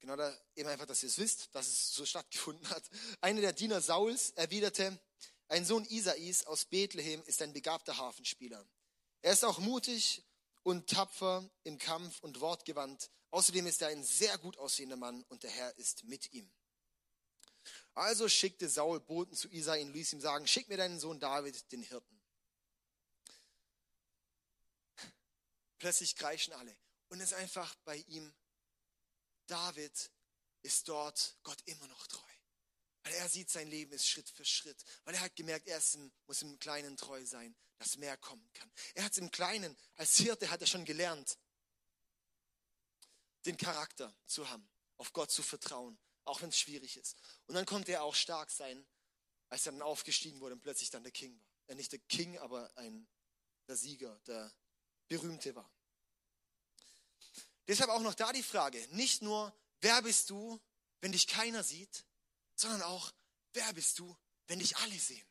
Genau 0.00 0.16
da 0.16 0.36
eben 0.56 0.68
einfach, 0.68 0.86
dass 0.86 1.02
ihr 1.02 1.08
es 1.08 1.18
wisst, 1.18 1.54
dass 1.54 1.68
es 1.68 1.94
so 1.94 2.04
stattgefunden 2.04 2.68
hat. 2.70 2.82
Einer 3.20 3.40
der 3.40 3.52
Diener 3.52 3.80
Sauls 3.80 4.30
erwiderte, 4.30 4.98
ein 5.48 5.64
Sohn 5.64 5.84
Isais 5.84 6.46
aus 6.46 6.64
Bethlehem 6.64 7.22
ist 7.26 7.42
ein 7.42 7.52
begabter 7.52 7.98
Hafenspieler. 7.98 8.66
Er 9.20 9.32
ist 9.32 9.44
auch 9.44 9.58
mutig 9.58 10.24
und 10.62 10.88
tapfer 10.88 11.48
im 11.64 11.78
Kampf 11.78 12.20
und 12.20 12.40
wortgewandt. 12.40 13.10
Außerdem 13.30 13.66
ist 13.66 13.82
er 13.82 13.88
ein 13.88 14.04
sehr 14.04 14.36
gut 14.38 14.58
aussehender 14.58 14.96
Mann 14.96 15.22
und 15.24 15.42
der 15.42 15.50
Herr 15.50 15.76
ist 15.78 16.04
mit 16.04 16.32
ihm. 16.32 16.52
Also 17.94 18.28
schickte 18.28 18.68
Saul 18.68 19.00
Boten 19.00 19.34
zu 19.36 19.48
Isai 19.48 19.82
und 19.82 19.92
ließ 19.92 20.12
ihm 20.12 20.20
sagen, 20.20 20.46
schick 20.46 20.68
mir 20.68 20.76
deinen 20.76 20.98
Sohn 20.98 21.20
David, 21.20 21.70
den 21.72 21.82
Hirten. 21.82 22.20
Plötzlich 25.78 26.16
kreischen 26.16 26.52
alle. 26.52 26.76
Und 27.08 27.20
es 27.20 27.32
ist 27.32 27.38
einfach 27.38 27.74
bei 27.84 27.96
ihm, 27.96 28.32
David 29.46 30.10
ist 30.62 30.88
dort 30.88 31.36
Gott 31.42 31.60
immer 31.66 31.86
noch 31.88 32.06
treu. 32.06 32.32
Weil 33.02 33.14
er 33.14 33.28
sieht, 33.28 33.50
sein 33.50 33.68
Leben 33.68 33.92
ist 33.92 34.08
Schritt 34.08 34.30
für 34.30 34.44
Schritt. 34.44 34.82
Weil 35.04 35.14
er 35.14 35.20
hat 35.22 35.34
gemerkt, 35.34 35.66
er 35.66 35.82
im, 35.94 36.12
muss 36.26 36.42
im 36.42 36.58
Kleinen 36.58 36.96
treu 36.96 37.24
sein, 37.26 37.54
dass 37.82 37.96
mehr 37.96 38.16
kommen 38.16 38.48
kann. 38.52 38.70
Er 38.94 39.04
hat 39.04 39.12
es 39.12 39.18
im 39.18 39.30
Kleinen, 39.32 39.76
als 39.96 40.16
Hirte 40.16 40.50
hat 40.50 40.60
er 40.60 40.68
schon 40.68 40.84
gelernt, 40.84 41.36
den 43.44 43.56
Charakter 43.56 44.14
zu 44.26 44.48
haben, 44.48 44.68
auf 44.98 45.12
Gott 45.12 45.32
zu 45.32 45.42
vertrauen, 45.42 45.98
auch 46.24 46.40
wenn 46.42 46.50
es 46.50 46.58
schwierig 46.58 46.96
ist. 46.96 47.16
Und 47.46 47.56
dann 47.56 47.66
konnte 47.66 47.90
er 47.90 48.04
auch 48.04 48.14
stark 48.14 48.52
sein, 48.52 48.86
als 49.48 49.66
er 49.66 49.72
dann 49.72 49.82
aufgestiegen 49.82 50.40
wurde 50.40 50.54
und 50.54 50.60
plötzlich 50.60 50.90
dann 50.90 51.02
der 51.02 51.10
King 51.10 51.36
war. 51.40 51.48
Er 51.66 51.74
nicht 51.74 51.90
der 51.90 51.98
King, 51.98 52.38
aber 52.38 52.70
ein, 52.76 53.08
der 53.66 53.76
Sieger, 53.76 54.16
der 54.26 54.52
Berühmte 55.08 55.54
war. 55.56 55.70
Deshalb 57.66 57.90
auch 57.90 58.00
noch 58.00 58.14
da 58.14 58.32
die 58.32 58.44
Frage, 58.44 58.86
nicht 58.92 59.22
nur, 59.22 59.52
wer 59.80 60.02
bist 60.02 60.30
du, 60.30 60.60
wenn 61.00 61.10
dich 61.10 61.26
keiner 61.26 61.64
sieht, 61.64 62.04
sondern 62.54 62.82
auch, 62.82 63.12
wer 63.54 63.72
bist 63.72 63.98
du, 63.98 64.16
wenn 64.46 64.60
dich 64.60 64.76
alle 64.76 64.98
sehen? 64.98 65.26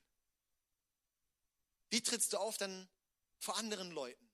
Wie 1.91 2.01
trittst 2.01 2.34
du 2.34 2.38
auf 2.38 2.58
dann 2.58 2.89
vor 3.38 3.58
anderen 3.58 3.91
Leuten? 3.91 4.30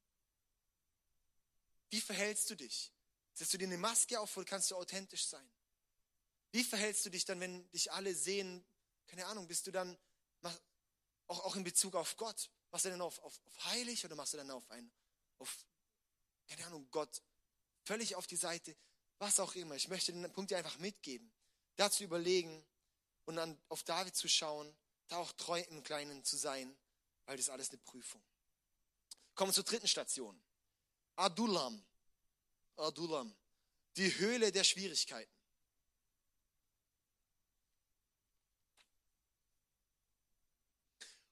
Wie 1.89 1.99
verhältst 1.99 2.49
du 2.49 2.55
dich? 2.55 2.93
Setzt 3.33 3.53
du 3.53 3.57
dir 3.57 3.67
eine 3.67 3.77
Maske 3.77 4.19
auf 4.19 4.35
oder 4.37 4.45
kannst 4.45 4.71
du 4.71 4.75
authentisch 4.75 5.25
sein? 5.25 5.51
Wie 6.51 6.63
verhältst 6.63 7.05
du 7.05 7.09
dich 7.09 7.25
dann, 7.25 7.39
wenn 7.39 7.69
dich 7.71 7.91
alle 7.91 8.15
sehen? 8.15 8.65
Keine 9.07 9.25
Ahnung, 9.25 9.47
bist 9.47 9.67
du 9.67 9.71
dann 9.71 9.97
auch, 11.27 11.39
auch 11.41 11.55
in 11.55 11.63
Bezug 11.63 11.95
auf 11.95 12.15
Gott? 12.17 12.49
Machst 12.71 12.85
du 12.85 12.89
dann 12.89 13.01
auf, 13.01 13.19
auf, 13.19 13.39
auf 13.45 13.65
heilig 13.65 14.05
oder 14.05 14.15
machst 14.15 14.33
du 14.33 14.37
dann 14.37 14.51
auf 14.51 14.69
ein, 14.71 14.91
auf, 15.39 15.65
keine 16.47 16.65
Ahnung, 16.65 16.87
Gott 16.91 17.21
völlig 17.83 18.15
auf 18.15 18.27
die 18.27 18.35
Seite? 18.35 18.75
Was 19.19 19.39
auch 19.39 19.55
immer. 19.55 19.75
Ich 19.75 19.87
möchte 19.87 20.11
den 20.13 20.31
Punkt 20.31 20.51
dir 20.51 20.57
einfach 20.57 20.77
mitgeben. 20.77 21.31
Dazu 21.75 22.03
überlegen 22.03 22.65
und 23.25 23.35
dann 23.35 23.59
auf 23.69 23.83
David 23.83 24.15
zu 24.15 24.27
schauen, 24.27 24.75
da 25.07 25.17
auch 25.17 25.31
treu 25.33 25.59
im 25.69 25.83
Kleinen 25.83 26.23
zu 26.23 26.37
sein, 26.37 26.77
weil 27.27 27.37
das 27.37 27.49
alles 27.49 27.69
eine 27.69 27.77
Prüfung. 27.79 28.23
Kommen 29.35 29.49
wir 29.49 29.53
zur 29.53 29.65
dritten 29.65 29.87
Station. 29.87 30.41
Adulam. 31.17 31.85
Adulam. 32.77 33.35
Die 33.97 34.17
Höhle 34.17 34.51
der 34.51 34.63
Schwierigkeiten. 34.63 35.31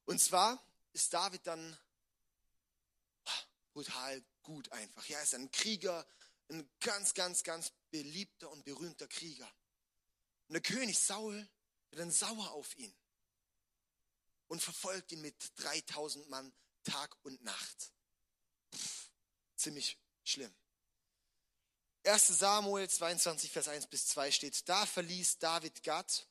Und 0.04 0.20
zwar 0.20 0.62
ist 0.92 1.12
David 1.14 1.48
dann 1.48 1.78
brutal 3.74 4.24
gut 4.44 4.72
einfach. 4.72 5.08
Ja, 5.08 5.18
er 5.18 5.24
ist 5.24 5.34
ein 5.34 5.50
Krieger, 5.50 6.06
ein 6.50 6.70
ganz, 6.82 7.14
ganz, 7.14 7.42
ganz 7.44 7.72
beliebter 7.90 8.52
und 8.52 8.66
berühmter 8.66 9.08
Krieger. 9.08 9.50
Und 10.48 10.54
der 10.54 10.62
König 10.62 11.00
Saul 11.00 11.50
wird 11.90 12.02
dann 12.02 12.12
sauer 12.12 12.52
auf 12.52 12.76
ihn 12.78 12.96
und 14.48 14.62
verfolgt 14.62 15.12
ihn 15.12 15.22
mit 15.22 15.36
3000 15.58 16.30
Mann 16.30 16.54
Tag 16.84 17.16
und 17.24 17.42
Nacht. 17.44 17.92
Pff, 18.74 19.10
ziemlich 19.56 19.98
schlimm. 20.24 20.54
1 22.06 22.28
Samuel 22.28 22.88
22, 22.88 23.52
Vers 23.52 23.68
1 23.68 23.88
bis 23.88 24.08
2 24.08 24.32
steht, 24.32 24.70
da 24.70 24.86
verließ 24.86 25.40
David 25.40 25.82
Gad 25.82 26.28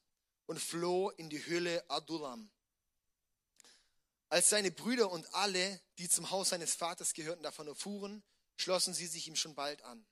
und 0.47 0.61
floh 0.61 1.11
in 1.11 1.29
die 1.31 1.45
Höhle 1.45 1.85
Adullam. 1.91 2.51
Als 4.29 4.51
seine 4.51 4.71
Brüder 4.71 5.11
und 5.11 5.33
alle, 5.35 5.81
die 5.99 6.09
zum 6.09 6.31
Haus 6.31 6.51
seines 6.51 6.75
Vaters 6.75 7.13
gehörten, 7.13 7.43
davon 7.43 7.67
erfuhren, 7.67 8.23
schlossen 8.57 8.95
sie 8.95 9.07
sich 9.07 9.27
ihm 9.27 9.37
schon 9.37 9.55
bald 9.55 9.83
an. 9.83 10.07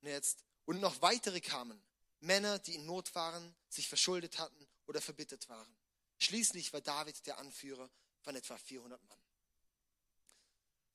Und 0.00 0.08
jetzt, 0.08 0.44
und 0.64 0.80
noch 0.80 1.02
weitere 1.02 1.40
kamen, 1.40 1.82
Männer, 2.20 2.58
die 2.58 2.74
in 2.74 2.86
Not 2.86 3.14
waren, 3.14 3.54
sich 3.68 3.88
verschuldet 3.88 4.38
hatten 4.38 4.68
oder 4.86 5.00
verbittert 5.00 5.48
waren. 5.48 5.76
Schließlich 6.18 6.72
war 6.72 6.80
David 6.80 7.26
der 7.26 7.38
Anführer 7.38 7.90
von 8.22 8.36
etwa 8.36 8.56
400 8.56 9.02
Mann. 9.04 9.18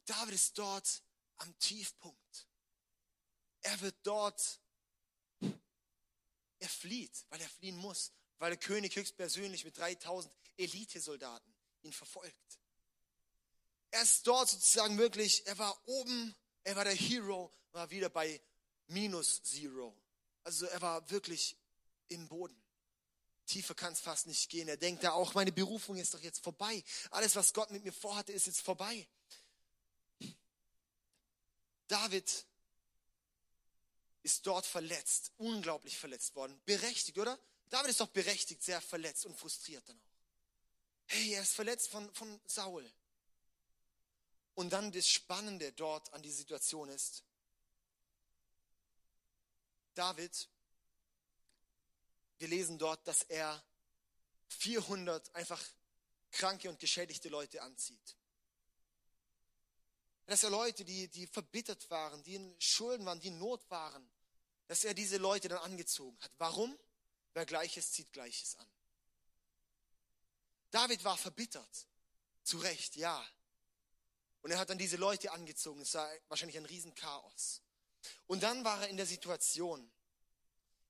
David 0.06 0.34
ist 0.34 0.58
dort 0.58 1.04
am 1.38 1.58
Tiefpunkt. 1.60 2.48
Er 3.62 3.80
wird 3.82 3.96
dort, 4.04 4.60
er 6.60 6.70
flieht, 6.70 7.26
weil 7.30 7.42
er 7.42 7.50
fliehen 7.50 7.78
muss, 7.78 8.12
weil 8.40 8.52
der 8.52 8.60
König 8.60 8.96
höchstpersönlich 8.96 9.66
mit 9.66 9.78
3000 9.78 10.34
Elitesoldaten 10.58 11.54
ihn 11.84 11.94
verfolgt. 11.94 12.60
Er 13.92 14.02
ist 14.02 14.26
dort 14.26 14.50
sozusagen 14.50 14.98
wirklich, 14.98 15.46
er 15.48 15.58
war 15.58 15.80
oben, 15.88 16.36
er 16.64 16.76
war 16.76 16.84
der 16.84 16.96
Hero, 16.96 17.52
war 17.72 17.90
wieder 17.90 18.10
bei 18.10 18.42
minus 18.88 19.44
Zero. 19.44 19.96
Also 20.44 20.66
er 20.66 20.82
war 20.82 21.10
wirklich 21.10 21.58
im 22.08 22.28
Boden. 22.28 22.60
Tiefer 23.50 23.74
kann 23.74 23.94
es 23.94 24.00
fast 24.00 24.28
nicht 24.28 24.50
gehen. 24.50 24.68
Er 24.68 24.78
denkt 24.78 25.04
da 25.04 25.12
auch, 25.12 25.34
meine 25.34 25.52
Berufung 25.52 25.98
ist 25.98 26.14
doch 26.14 26.22
jetzt 26.22 26.44
vorbei. 26.44 26.84
Alles, 27.10 27.36
was 27.36 27.52
Gott 27.52 27.72
mit 27.72 27.84
mir 27.84 27.92
vorhatte, 27.92 28.32
ist 28.32 28.46
jetzt 28.48 28.62
vorbei. 28.62 29.08
David 31.88 32.46
ist 34.22 34.46
dort 34.46 34.66
verletzt, 34.66 35.32
unglaublich 35.38 35.98
verletzt 35.98 36.36
worden. 36.36 36.62
Berechtigt, 36.66 37.18
oder? 37.18 37.40
David 37.70 37.90
ist 37.90 38.00
doch 38.00 38.08
berechtigt, 38.08 38.64
sehr 38.64 38.82
verletzt 38.82 39.26
und 39.26 39.36
frustriert 39.36 39.88
dann 39.90 40.00
auch. 40.00 40.10
Hey, 41.08 41.34
er 41.34 41.42
ist 41.42 41.54
verletzt 41.54 41.90
von, 41.90 42.14
von 42.14 42.40
Saul. 42.46 42.90
Und 44.54 44.72
dann 44.72 44.92
das 44.92 45.08
Spannende 45.08 45.72
dort 45.72 46.14
an 46.14 46.22
die 46.22 46.32
Situation 46.32 46.90
ist, 46.90 47.24
David, 49.96 50.48
wir 52.40 52.48
lesen 52.48 52.78
dort, 52.78 53.06
dass 53.08 53.24
er 53.24 53.64
400 54.48 55.36
einfach 55.36 55.64
kranke 56.32 56.70
und 56.70 56.80
geschädigte 56.80 57.30
Leute 57.30 57.62
anzieht. 57.62 58.16
Dass 60.26 60.44
er 60.44 60.50
Leute, 60.50 60.86
die, 60.86 61.08
die 61.08 61.28
verbittert 61.28 61.90
waren, 61.90 62.24
die 62.24 62.36
in 62.36 62.56
Schulden 62.60 63.06
waren, 63.06 63.20
die 63.20 63.28
in 63.28 63.40
Not 63.40 63.70
waren, 63.70 64.10
dass 64.68 64.84
er 64.84 64.94
diese 64.94 65.18
Leute 65.18 65.48
dann 65.48 65.60
angezogen 65.60 66.18
hat. 66.22 66.32
Warum? 66.38 66.78
Wer 67.34 67.46
Gleiches 67.46 67.92
zieht 67.92 68.12
Gleiches 68.14 68.56
an. 68.56 68.68
David 70.72 71.04
war 71.04 71.18
verbittert. 71.18 71.88
Zu 72.44 72.60
Recht, 72.60 72.96
ja. 72.96 73.28
Und 74.42 74.52
er 74.52 74.60
hat 74.60 74.70
dann 74.70 74.78
diese 74.78 74.98
Leute 74.98 75.32
angezogen. 75.32 75.82
Es 75.82 75.94
war 75.96 76.10
wahrscheinlich 76.30 76.58
ein 76.58 76.66
Riesenchaos. 76.66 77.62
Und 78.28 78.44
dann 78.44 78.64
war 78.64 78.82
er 78.82 78.88
in 78.88 78.98
der 78.98 79.06
Situation, 79.06 79.92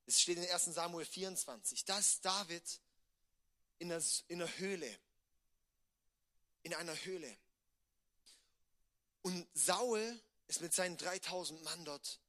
es 0.09 0.21
steht 0.21 0.39
in 0.39 0.49
1 0.49 0.65
Samuel 0.65 1.05
24, 1.05 1.85
dass 1.85 2.19
David 2.21 2.63
in 3.77 3.89
der, 3.89 4.03
in 4.27 4.39
der 4.39 4.57
Höhle, 4.57 4.99
in 6.63 6.73
einer 6.73 6.95
Höhle, 7.05 7.37
und 9.21 9.47
Saul 9.53 10.19
ist 10.47 10.61
mit 10.61 10.73
seinen 10.73 10.97
3000 10.97 11.61
Mann 11.63 11.85
dort 11.85 12.19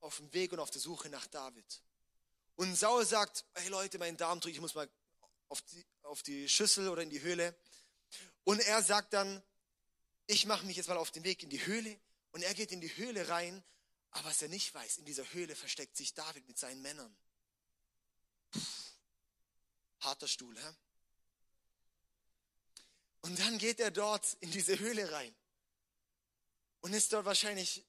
auf 0.00 0.16
dem 0.18 0.32
Weg 0.34 0.52
und 0.52 0.58
auf 0.58 0.70
der 0.70 0.80
Suche 0.80 1.08
nach 1.08 1.26
David. 1.28 1.80
Und 2.56 2.76
Saul 2.76 3.06
sagt, 3.06 3.46
hey 3.54 3.68
Leute, 3.68 3.98
mein 3.98 4.16
Darm 4.16 4.40
drückt, 4.40 4.56
ich 4.56 4.60
muss 4.60 4.74
mal 4.74 4.90
auf 5.48 5.62
die, 5.62 5.86
auf 6.02 6.22
die 6.22 6.48
Schüssel 6.48 6.88
oder 6.88 7.02
in 7.02 7.10
die 7.10 7.22
Höhle. 7.22 7.54
Und 8.44 8.60
er 8.60 8.82
sagt 8.82 9.14
dann, 9.14 9.42
ich 10.26 10.44
mache 10.44 10.66
mich 10.66 10.76
jetzt 10.76 10.88
mal 10.88 10.98
auf 10.98 11.10
den 11.10 11.24
Weg 11.24 11.42
in 11.42 11.48
die 11.48 11.64
Höhle. 11.64 11.98
Und 12.32 12.42
er 12.42 12.52
geht 12.52 12.72
in 12.72 12.80
die 12.80 12.94
Höhle 12.96 13.28
rein. 13.28 13.62
Aber 14.12 14.28
was 14.28 14.42
er 14.42 14.48
nicht 14.48 14.72
weiß, 14.74 14.98
in 14.98 15.04
dieser 15.04 15.24
Höhle 15.32 15.56
versteckt 15.56 15.96
sich 15.96 16.14
David 16.14 16.46
mit 16.46 16.58
seinen 16.58 16.82
Männern. 16.82 17.14
Puh, 18.50 18.60
harter 20.00 20.28
Stuhl, 20.28 20.56
hä? 20.56 20.74
Und 23.22 23.38
dann 23.38 23.58
geht 23.58 23.80
er 23.80 23.90
dort 23.90 24.36
in 24.40 24.50
diese 24.50 24.78
Höhle 24.78 25.10
rein 25.10 25.34
und 26.80 26.92
ist 26.92 27.12
dort 27.12 27.24
wahrscheinlich 27.24 27.84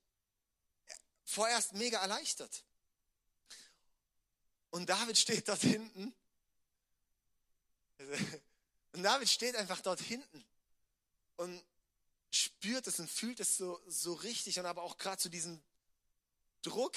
vorerst 1.25 1.73
mega 1.73 1.99
erleichtert. 1.99 2.63
Und 4.69 4.89
David 4.89 5.17
steht 5.17 5.47
dort 5.47 5.61
hinten. 5.61 6.13
Und 8.93 9.03
David 9.03 9.29
steht 9.29 9.55
einfach 9.55 9.81
dort 9.81 9.99
hinten 9.99 10.45
und 11.37 11.63
spürt 12.31 12.87
es 12.87 12.99
und 12.99 13.09
fühlt 13.09 13.39
es 13.39 13.57
so, 13.57 13.81
so 13.87 14.13
richtig 14.13 14.59
und 14.59 14.65
aber 14.65 14.83
auch 14.83 14.97
gerade 14.97 15.17
zu 15.17 15.29
diesem 15.29 15.61
Druck, 16.63 16.95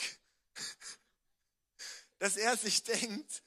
dass 2.19 2.37
er 2.37 2.57
sich 2.57 2.83
denkt, 2.83 3.43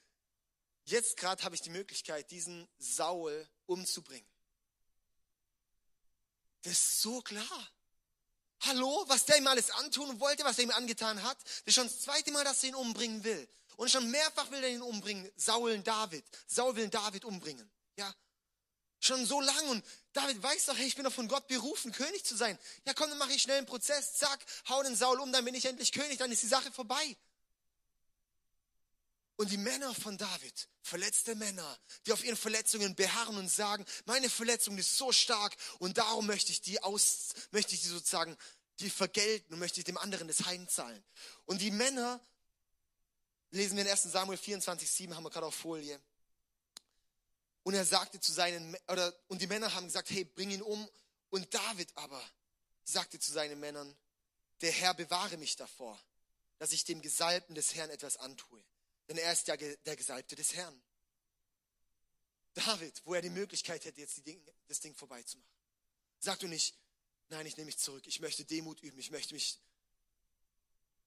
jetzt 0.86 1.18
gerade 1.18 1.44
habe 1.44 1.56
ich 1.56 1.62
die 1.62 1.72
Möglichkeit, 1.72 2.30
diesen 2.32 2.68
Saul 2.78 3.48
umzubringen. 3.66 4.30
Das 6.62 6.74
ist 6.74 7.02
so 7.02 7.22
klar. 7.22 7.72
Hallo, 8.62 9.06
was 9.08 9.26
der 9.26 9.38
ihm 9.38 9.48
alles 9.48 9.72
antun 9.72 10.20
wollte, 10.20 10.44
was 10.44 10.58
er 10.58 10.66
ihm 10.66 10.72
angetan 10.72 11.24
hat. 11.24 11.42
Das 11.44 11.64
ist 11.66 11.76
schon 11.76 11.88
das 11.88 12.02
zweite 12.02 12.32
Mal, 12.32 12.44
dass 12.44 12.62
er 12.64 12.70
ihn 12.70 12.76
umbringen 12.76 13.24
will. 13.24 13.48
Und 13.78 13.90
schon 13.90 14.12
mehrfach 14.12 14.52
will 14.52 14.62
er 14.62 14.70
ihn 14.70 14.82
umbringen. 14.82 15.32
Saul 15.38 15.80
David. 15.80 16.26
Saul 16.46 16.76
will 16.76 16.90
David 16.90 17.24
umbringen. 17.24 17.72
Ja. 17.96 18.14
Schon 19.00 19.26
so 19.26 19.40
lang. 19.42 19.70
Und 19.70 19.86
David 20.14 20.42
weiß 20.42 20.66
doch, 20.66 20.78
hey, 20.78 20.88
ich 20.88 20.96
bin 20.96 21.06
doch 21.06 21.14
von 21.14 21.28
Gott 21.28 21.48
berufen, 21.48 21.92
König 21.92 22.26
zu 22.26 22.36
sein. 22.36 22.58
Ja, 22.86 22.94
komm, 22.94 23.10
dann 23.10 23.18
mache 23.18 23.34
ich 23.34 23.42
schnell 23.42 23.58
einen 23.58 23.68
Prozess. 23.68 24.16
Zack, 24.16 24.40
hau 24.68 24.84
den 24.84 24.96
Saul 24.96 25.20
um, 25.20 25.32
dann 25.32 25.46
bin 25.46 25.56
ich 25.56 25.66
endlich 25.66 25.92
König, 25.92 26.18
dann 26.18 26.32
ist 26.32 26.44
die 26.44 26.48
Sache 26.48 26.72
vorbei. 26.72 27.18
Und 29.40 29.52
die 29.52 29.58
Männer 29.58 29.96
von 29.96 30.18
David, 30.18 30.68
verletzte 30.82 31.34
Männer, 31.34 31.80
die 32.06 32.12
auf 32.12 32.26
ihren 32.26 32.36
Verletzungen 32.36 32.94
beharren 32.96 33.38
und 33.38 33.50
sagen, 33.50 33.86
meine 34.04 34.30
Verletzung 34.30 34.78
ist 34.78 34.98
so 34.98 35.14
stark 35.14 35.56
und 35.78 35.98
darum 35.98 36.28
möchte 36.28 36.52
ich 36.52 36.60
die 36.60 36.84
aus, 36.84 37.30
möchte 37.52 37.74
ich 37.74 37.82
die 37.82 37.88
sozusagen, 37.88 38.36
die 38.80 38.90
vergelten 38.90 39.54
und 39.54 39.60
möchte 39.60 39.80
ich 39.80 39.86
dem 39.86 39.98
anderen 39.98 40.28
das 40.28 40.46
heimzahlen. 40.46 41.02
Und 41.46 41.62
die 41.62 41.72
Männer, 41.72 42.20
lesen 43.52 43.78
wir 43.78 43.86
in 43.86 43.90
1 43.90 44.04
Samuel 44.04 44.38
24, 44.38 44.92
7, 44.92 45.16
haben 45.16 45.24
wir 45.24 45.30
gerade 45.30 45.46
auf 45.46 45.56
Folie. 45.56 46.02
Und 47.64 47.74
er 47.74 47.86
sagte 47.86 48.20
zu 48.20 48.32
seinen, 48.32 48.76
oder, 48.88 49.14
und 49.28 49.42
die 49.42 49.48
Männer 49.48 49.74
haben 49.74 49.86
gesagt, 49.86 50.10
hey, 50.10 50.24
bring 50.24 50.50
ihn 50.52 50.62
um. 50.62 50.90
Und 51.30 51.54
David 51.54 51.96
aber 51.96 52.24
sagte 52.84 53.20
zu 53.20 53.32
seinen 53.32 53.60
Männern, 53.60 53.96
der 54.62 54.72
Herr 54.72 54.94
bewahre 54.94 55.38
mich 55.38 55.56
davor, 55.56 56.00
dass 56.58 56.72
ich 56.72 56.84
dem 56.84 57.02
Gesalbten 57.02 57.56
des 57.56 57.76
Herrn 57.76 57.90
etwas 57.90 58.18
antue. 58.18 58.64
Denn 59.08 59.18
er 59.18 59.32
ist 59.32 59.48
ja 59.48 59.56
der 59.58 59.96
Gesalbte 59.96 60.36
des 60.36 60.54
Herrn. 60.54 60.82
David, 62.54 63.02
wo 63.06 63.14
er 63.14 63.22
die 63.22 63.30
Möglichkeit 63.30 63.86
hätte, 63.86 64.02
jetzt 64.02 64.26
Dinge, 64.26 64.42
das 64.68 64.80
Ding 64.80 64.96
vorbeizumachen. 64.96 65.50
Sag 66.20 66.40
du 66.40 66.48
nicht, 66.48 66.76
nein, 67.30 67.46
ich 67.46 67.56
nehme 67.56 67.68
mich 67.68 67.78
zurück. 67.78 68.06
Ich 68.06 68.20
möchte 68.20 68.44
Demut 68.44 68.82
üben. 68.82 69.00
Ich 69.00 69.12
möchte 69.12 69.34
mich 69.34 69.60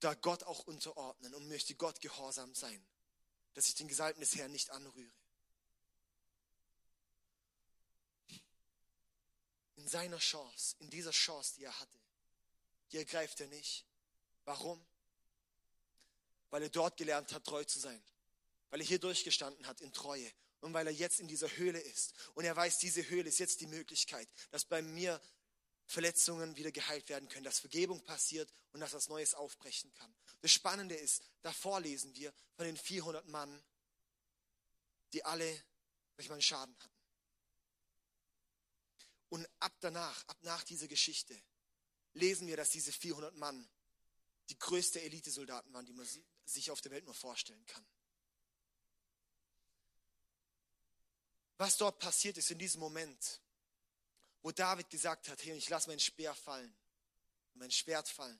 da 0.01 0.15
Gott 0.15 0.43
auch 0.45 0.67
unterordnen 0.67 1.35
und 1.35 1.49
möchte 1.49 1.75
Gott 1.75 2.01
gehorsam 2.01 2.55
sein, 2.55 2.85
dass 3.55 3.67
ich 3.67 3.75
den 3.75 3.89
Gesalbten 3.89 4.21
des 4.21 4.35
Herrn 4.37 4.51
nicht 4.51 4.71
anrühre. 4.71 5.13
In 9.83 9.89
seiner 9.89 10.19
Chance, 10.19 10.77
in 10.79 10.91
dieser 10.91 11.11
Chance, 11.11 11.55
die 11.57 11.65
er 11.65 11.79
hatte, 11.79 11.99
die 12.93 12.99
ergreift 12.99 13.41
er 13.41 13.49
nicht. 13.49 13.85
Warum? 14.45 14.85
weil 16.53 16.63
er 16.63 16.69
dort 16.69 16.99
gelernt 16.99 17.33
hat, 17.33 17.45
treu 17.45 17.65
zu 17.65 17.81
sein. 17.81 18.01
Weil 18.71 18.81
er 18.81 18.87
hier 18.87 18.99
durchgestanden 18.99 19.67
hat 19.67 19.81
in 19.81 19.93
Treue 19.93 20.31
und 20.61 20.73
weil 20.75 20.87
er 20.87 20.93
jetzt 20.93 21.19
in 21.19 21.27
dieser 21.27 21.49
Höhle 21.57 21.81
ist. 21.81 22.15
Und 22.35 22.45
er 22.45 22.55
weiß, 22.55 22.79
diese 22.79 23.09
Höhle 23.09 23.29
ist 23.29 23.39
jetzt 23.39 23.61
die 23.63 23.67
Möglichkeit, 23.67 24.29
dass 24.51 24.67
bei 24.67 24.83
mir 24.83 25.21
Verletzungen 25.87 26.55
wieder 26.57 26.71
geheilt 26.71 27.09
werden 27.09 27.29
können, 27.29 27.45
dass 27.45 27.59
Vergebung 27.59 28.05
passiert 28.05 28.53
und 28.73 28.81
dass 28.81 28.93
was 28.93 29.09
Neues 29.09 29.35
aufbrechen 29.35 29.93
kann. 29.95 30.15
Das 30.43 30.53
Spannende 30.53 30.95
ist, 30.95 31.23
davor 31.41 31.81
lesen 31.81 32.15
wir 32.15 32.33
von 32.55 32.67
den 32.67 32.77
400 32.77 33.27
Mann, 33.29 33.63
die 35.15 35.25
alle 35.25 35.63
durch 36.17 36.29
meinen 36.29 36.43
Schaden 36.43 36.77
hatten. 36.79 37.02
Und 39.33 39.49
ab 39.61 39.73
danach, 39.81 40.29
ab 40.29 40.37
nach 40.43 40.63
dieser 40.63 40.89
Geschichte, 40.89 41.35
lesen 42.13 42.47
wir, 42.49 42.59
dass 42.59 42.69
diese 42.69 42.93
400 42.93 43.35
Mann 43.37 43.67
die 44.51 44.59
größte 44.59 45.01
Elitesoldaten 45.01 45.73
waren, 45.73 45.87
die 45.87 45.95
man 45.95 46.07
sich 46.45 46.71
auf 46.71 46.83
der 46.83 46.91
Welt 46.93 47.07
nur 47.07 47.15
vorstellen 47.15 47.65
kann. 47.65 47.83
Was 51.57 51.79
dort 51.79 51.99
passiert 51.99 52.37
ist 52.37 52.51
in 52.51 52.59
diesem 52.59 52.81
Moment, 52.81 53.41
wo 54.43 54.51
David 54.51 54.91
gesagt 54.91 55.29
hat, 55.29 55.43
hey, 55.43 55.57
ich 55.57 55.71
lasse 55.71 55.89
mein 55.89 55.99
Speer 55.99 56.35
fallen, 56.35 56.77
mein 57.55 57.71
Schwert 57.71 58.11
fallen. 58.11 58.39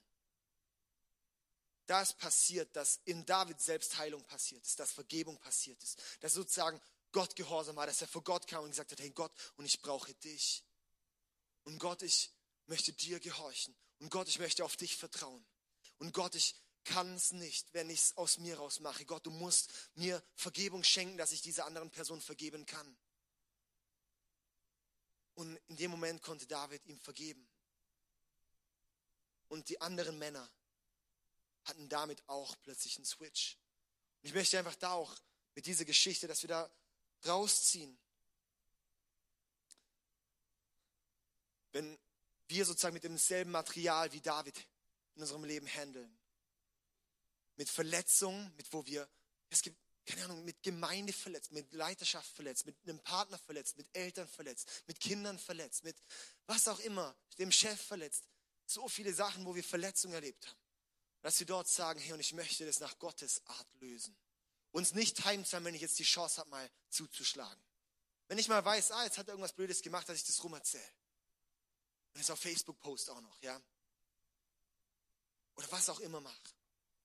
da 1.87 2.03
ist 2.03 2.19
passiert, 2.19 2.75
dass 2.75 2.99
in 3.05 3.25
David 3.25 3.59
selbst 3.59 3.97
Heilung 3.97 4.23
passiert 4.25 4.63
ist, 4.63 4.79
dass 4.79 4.91
Vergebung 4.91 5.39
passiert 5.39 5.81
ist, 5.81 5.99
dass 6.19 6.33
sozusagen 6.33 6.79
Gott 7.11 7.35
gehorsam 7.35 7.77
war, 7.77 7.87
dass 7.87 8.01
er 8.01 8.07
vor 8.07 8.23
Gott 8.23 8.45
kam 8.45 8.63
und 8.63 8.69
gesagt 8.69 8.91
hat, 8.91 8.99
hey 8.99 9.09
Gott, 9.09 9.31
und 9.55 9.65
ich 9.65 9.81
brauche 9.81 10.13
dich. 10.13 10.63
Und 11.63 11.79
Gott, 11.79 12.01
ich 12.01 12.31
möchte 12.67 12.93
dir 12.93 13.19
gehorchen. 13.19 13.75
Und 13.99 14.09
Gott, 14.09 14.27
ich 14.27 14.39
möchte 14.39 14.65
auf 14.65 14.75
dich 14.75 14.97
vertrauen. 14.97 15.45
Und 15.97 16.13
Gott, 16.13 16.35
ich 16.35 16.55
kann 16.83 17.15
es 17.15 17.31
nicht, 17.31 17.73
wenn 17.73 17.89
ich 17.89 17.99
es 17.99 18.17
aus 18.17 18.37
mir 18.37 18.57
raus 18.57 18.79
mache. 18.79 19.05
Gott, 19.05 19.25
du 19.25 19.31
musst 19.31 19.71
mir 19.95 20.21
Vergebung 20.35 20.83
schenken, 20.83 21.17
dass 21.17 21.31
ich 21.31 21.41
dieser 21.41 21.65
anderen 21.65 21.89
Person 21.89 22.21
vergeben 22.21 22.65
kann. 22.65 22.97
Und 25.35 25.57
in 25.67 25.77
dem 25.77 25.91
Moment 25.91 26.21
konnte 26.21 26.45
David 26.45 26.85
ihm 26.85 26.99
vergeben. 26.99 27.47
Und 29.47 29.69
die 29.69 29.79
anderen 29.81 30.17
Männer 30.17 30.49
hatten 31.63 31.87
damit 31.89 32.27
auch 32.27 32.55
plötzlich 32.61 32.97
einen 32.97 33.05
Switch. 33.05 33.57
Und 34.21 34.29
ich 34.29 34.33
möchte 34.33 34.59
einfach 34.59 34.75
da 34.75 34.93
auch 34.93 35.15
mit 35.55 35.65
dieser 35.65 35.85
Geschichte, 35.85 36.27
dass 36.27 36.41
wir 36.41 36.49
da 36.49 36.69
rausziehen. 37.25 37.97
Wenn 41.73 41.99
wir 42.47 42.65
sozusagen 42.65 42.93
mit 42.93 43.03
demselben 43.03 43.51
Material 43.51 44.11
wie 44.13 44.21
David 44.21 44.57
in 45.15 45.21
unserem 45.21 45.43
Leben 45.43 45.67
handeln. 45.67 46.17
Mit 47.55 47.69
Verletzungen, 47.69 48.53
mit 48.55 48.71
wo 48.73 48.85
wir, 48.85 49.07
es 49.49 49.61
gibt, 49.61 49.77
keine 50.05 50.25
Ahnung, 50.25 50.43
mit 50.43 50.61
Gemeinde 50.63 51.13
verletzt, 51.13 51.51
mit 51.51 51.71
Leiterschaft 51.71 52.29
verletzt, 52.35 52.65
mit 52.65 52.75
einem 52.83 52.99
Partner 52.99 53.37
verletzt, 53.37 53.77
mit 53.77 53.87
Eltern 53.93 54.27
verletzt, 54.27 54.67
mit 54.87 54.99
Kindern 54.99 55.37
verletzt, 55.39 55.83
mit 55.83 55.95
was 56.45 56.67
auch 56.67 56.79
immer, 56.79 57.15
dem 57.37 57.51
Chef 57.51 57.79
verletzt. 57.79 58.25
So 58.65 58.87
viele 58.89 59.13
Sachen, 59.13 59.45
wo 59.45 59.55
wir 59.55 59.63
Verletzungen 59.63 60.13
erlebt 60.13 60.47
haben. 60.47 60.59
Dass 61.21 61.39
wir 61.39 61.47
dort 61.47 61.67
sagen, 61.67 61.99
hey, 61.99 62.13
und 62.13 62.19
ich 62.19 62.33
möchte 62.33 62.65
das 62.65 62.79
nach 62.79 62.97
Gottes 62.99 63.45
Art 63.45 63.67
lösen. 63.79 64.15
Uns 64.71 64.93
nicht 64.93 65.23
heimzahlen, 65.23 65.65
wenn 65.65 65.75
ich 65.75 65.81
jetzt 65.81 65.99
die 65.99 66.03
Chance 66.03 66.37
habe, 66.37 66.49
mal 66.49 66.69
zuzuschlagen. 66.89 67.63
Wenn 68.27 68.39
ich 68.39 68.47
mal 68.47 68.63
weiß, 68.65 68.91
ah, 68.91 69.03
jetzt 69.03 69.17
hat 69.17 69.27
er 69.27 69.33
irgendwas 69.33 69.53
Blödes 69.53 69.81
gemacht, 69.81 70.09
dass 70.09 70.17
ich 70.17 70.25
das 70.25 70.43
rum 70.43 70.53
erzähle. 70.53 70.83
Und 72.13 72.21
es 72.21 72.29
auf 72.29 72.39
Facebook 72.39 72.79
post 72.79 73.09
auch 73.09 73.21
noch, 73.21 73.41
ja. 73.41 73.61
Oder 75.55 75.71
was 75.71 75.89
auch 75.89 75.99
immer 75.99 76.21
mache. 76.21 76.53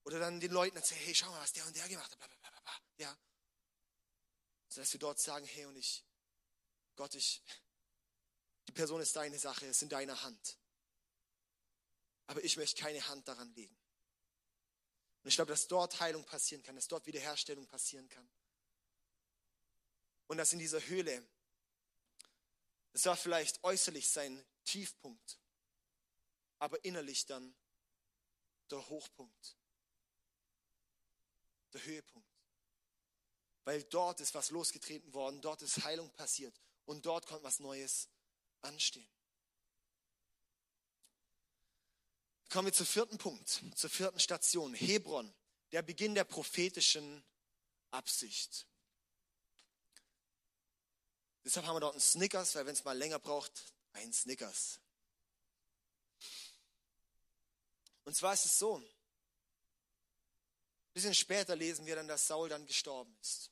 Oder 0.04 0.18
dann 0.18 0.40
den 0.40 0.52
Leuten 0.52 0.76
erzähle, 0.76 1.00
hey, 1.00 1.14
schau 1.14 1.30
mal, 1.30 1.40
was 1.40 1.52
der 1.52 1.66
und 1.66 1.76
der 1.76 1.88
gemacht 1.88 2.10
hat, 2.10 2.18
blablabla, 2.18 2.72
ja. 2.98 3.18
So 4.68 4.80
dass 4.80 4.92
wir 4.92 5.00
dort 5.00 5.18
sagen, 5.18 5.46
hey, 5.46 5.64
und 5.66 5.76
ich, 5.76 6.04
Gott, 6.96 7.14
ich, 7.14 7.42
die 8.68 8.72
Person 8.72 9.00
ist 9.00 9.16
deine 9.16 9.38
Sache, 9.38 9.66
es 9.66 9.76
ist 9.76 9.82
in 9.82 9.88
deiner 9.88 10.22
Hand. 10.22 10.58
Aber 12.26 12.44
ich 12.44 12.56
möchte 12.56 12.80
keine 12.80 13.06
Hand 13.08 13.26
daran 13.26 13.52
legen. 13.54 13.76
Und 15.22 15.28
ich 15.28 15.36
glaube, 15.36 15.50
dass 15.50 15.66
dort 15.66 15.98
Heilung 16.00 16.24
passieren 16.24 16.62
kann, 16.62 16.76
dass 16.76 16.88
dort 16.88 17.06
Wiederherstellung 17.06 17.66
passieren 17.66 18.08
kann. 18.08 18.28
Und 20.26 20.36
dass 20.36 20.52
in 20.52 20.58
dieser 20.58 20.80
Höhle, 20.86 21.26
das 22.92 23.06
war 23.06 23.16
vielleicht 23.16 23.64
äußerlich 23.64 24.08
sein 24.08 24.44
Tiefpunkt, 24.68 25.38
aber 26.58 26.84
innerlich 26.84 27.24
dann 27.24 27.54
der 28.70 28.86
Hochpunkt, 28.88 29.56
der 31.72 31.82
Höhepunkt. 31.84 32.28
Weil 33.64 33.82
dort 33.84 34.20
ist 34.20 34.34
was 34.34 34.50
losgetreten 34.50 35.12
worden, 35.14 35.40
dort 35.40 35.62
ist 35.62 35.84
Heilung 35.84 36.10
passiert 36.12 36.60
und 36.84 37.06
dort 37.06 37.26
kommt 37.26 37.42
was 37.44 37.60
Neues 37.60 38.08
anstehen. 38.60 39.08
Kommen 42.50 42.66
wir 42.66 42.72
zum 42.72 42.86
vierten 42.86 43.18
Punkt, 43.18 43.62
zur 43.74 43.90
vierten 43.90 44.20
Station, 44.20 44.74
Hebron, 44.74 45.34
der 45.72 45.82
Beginn 45.82 46.14
der 46.14 46.24
prophetischen 46.24 47.24
Absicht. 47.90 48.66
Deshalb 51.44 51.66
haben 51.66 51.76
wir 51.76 51.80
dort 51.80 51.94
einen 51.94 52.00
Snickers, 52.02 52.54
weil 52.54 52.66
wenn 52.66 52.74
es 52.74 52.84
mal 52.84 52.96
länger 52.96 53.18
braucht, 53.18 53.72
ein 53.92 54.12
Snickers. 54.12 54.80
Und 58.04 58.14
zwar 58.14 58.34
ist 58.34 58.46
es 58.46 58.58
so, 58.58 58.78
ein 58.78 58.88
bisschen 60.94 61.14
später 61.14 61.54
lesen 61.54 61.86
wir 61.86 61.96
dann, 61.96 62.08
dass 62.08 62.26
Saul 62.26 62.48
dann 62.48 62.66
gestorben 62.66 63.16
ist. 63.20 63.50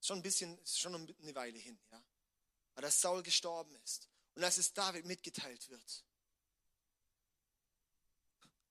Schon 0.00 0.18
ein 0.18 0.22
bisschen, 0.22 0.58
ist 0.58 0.78
schon 0.78 0.94
eine 0.94 1.34
Weile 1.34 1.58
hin, 1.58 1.78
ja. 1.90 2.04
Aber 2.74 2.82
dass 2.82 3.00
Saul 3.00 3.22
gestorben 3.22 3.74
ist 3.76 4.08
und 4.34 4.42
dass 4.42 4.58
es 4.58 4.74
David 4.74 5.06
mitgeteilt 5.06 5.68
wird, 5.70 6.04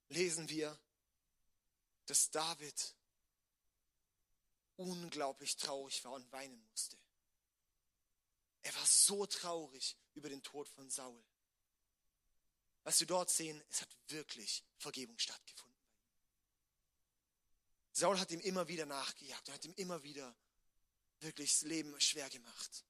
lesen 0.10 0.48
wir, 0.50 0.80
dass 2.06 2.30
David 2.30 2.96
unglaublich 4.76 5.58
traurig 5.58 6.04
war 6.06 6.14
und 6.14 6.32
weinen 6.32 6.64
musste. 6.70 6.98
Er 8.66 8.74
war 8.74 8.86
so 8.88 9.28
traurig 9.28 9.96
über 10.16 10.28
den 10.28 10.42
Tod 10.42 10.68
von 10.68 10.90
Saul. 10.90 11.24
Was 12.84 13.00
wir 13.00 13.06
dort 13.06 13.30
sehen, 13.30 13.64
es 13.70 13.82
hat 13.82 13.90
wirklich 14.08 14.66
Vergebung 14.80 15.20
stattgefunden. 15.20 15.80
Saul 17.92 18.20
hat 18.20 18.32
ihm 18.32 18.40
immer 18.40 18.68
wieder 18.68 18.88
nachgejagt 18.88 19.48
und 19.48 19.54
hat 19.54 19.66
ihm 19.66 19.74
immer 19.76 20.02
wieder 20.02 20.36
wirklich 21.20 21.52
das 21.52 21.62
Leben 21.62 22.00
schwer 22.02 22.28
gemacht. 22.32 22.86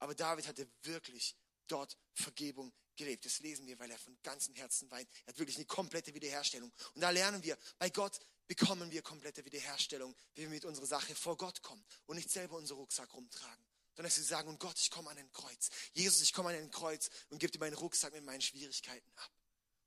Aber 0.00 0.14
David 0.14 0.46
hatte 0.46 0.70
wirklich 0.82 1.34
dort 1.66 1.96
Vergebung 2.12 2.70
gelebt. 2.96 3.24
Das 3.24 3.40
lesen 3.40 3.66
wir, 3.66 3.78
weil 3.78 3.90
er 3.90 3.98
von 3.98 4.18
ganzem 4.22 4.54
Herzen 4.54 4.90
weint. 4.90 5.08
Er 5.24 5.28
hat 5.28 5.38
wirklich 5.38 5.56
eine 5.56 5.64
komplette 5.64 6.12
Wiederherstellung. 6.12 6.70
Und 6.92 7.00
da 7.00 7.08
lernen 7.08 7.42
wir, 7.42 7.56
bei 7.78 7.88
Gott 7.88 8.20
bekommen 8.46 8.90
wir 8.90 9.00
komplette 9.00 9.46
Wiederherstellung, 9.46 10.14
wenn 10.34 10.44
wir 10.44 10.50
mit 10.50 10.66
unserer 10.66 10.86
Sache 10.86 11.14
vor 11.14 11.38
Gott 11.38 11.62
kommen 11.62 11.82
und 12.04 12.16
nicht 12.16 12.30
selber 12.30 12.56
unseren 12.56 12.76
Rucksack 12.76 13.14
rumtragen 13.14 13.67
sondern 13.98 14.10
dass 14.10 14.14
sie 14.14 14.22
sagen, 14.22 14.48
und 14.48 14.60
Gott, 14.60 14.78
ich 14.78 14.92
komme 14.92 15.10
an 15.10 15.18
ein 15.18 15.32
Kreuz. 15.32 15.70
Jesus, 15.92 16.20
ich 16.20 16.32
komme 16.32 16.50
an 16.50 16.54
ein 16.54 16.70
Kreuz 16.70 17.10
und 17.30 17.40
gebe 17.40 17.50
dir 17.50 17.58
meinen 17.58 17.74
Rucksack 17.74 18.12
mit 18.12 18.22
meinen 18.22 18.40
Schwierigkeiten 18.40 19.10
ab. 19.16 19.32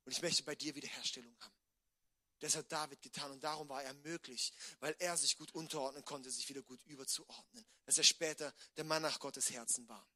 Und 0.04 0.12
ich 0.12 0.20
möchte 0.20 0.42
bei 0.42 0.54
dir 0.54 0.74
Wiederherstellung 0.74 1.34
haben. 1.40 1.54
Das 2.40 2.54
hat 2.54 2.70
David 2.70 3.00
getan 3.00 3.30
und 3.30 3.42
darum 3.42 3.70
war 3.70 3.82
er 3.82 3.94
möglich, 3.94 4.52
weil 4.80 4.94
er 4.98 5.16
sich 5.16 5.38
gut 5.38 5.54
unterordnen 5.54 6.04
konnte, 6.04 6.30
sich 6.30 6.46
wieder 6.50 6.60
gut 6.60 6.84
überzuordnen. 6.84 7.64
Dass 7.86 7.96
er 7.96 8.04
später 8.04 8.52
der 8.76 8.84
Mann 8.84 9.00
nach 9.00 9.18
Gottes 9.18 9.50
Herzen 9.50 9.88
war. 9.88 10.06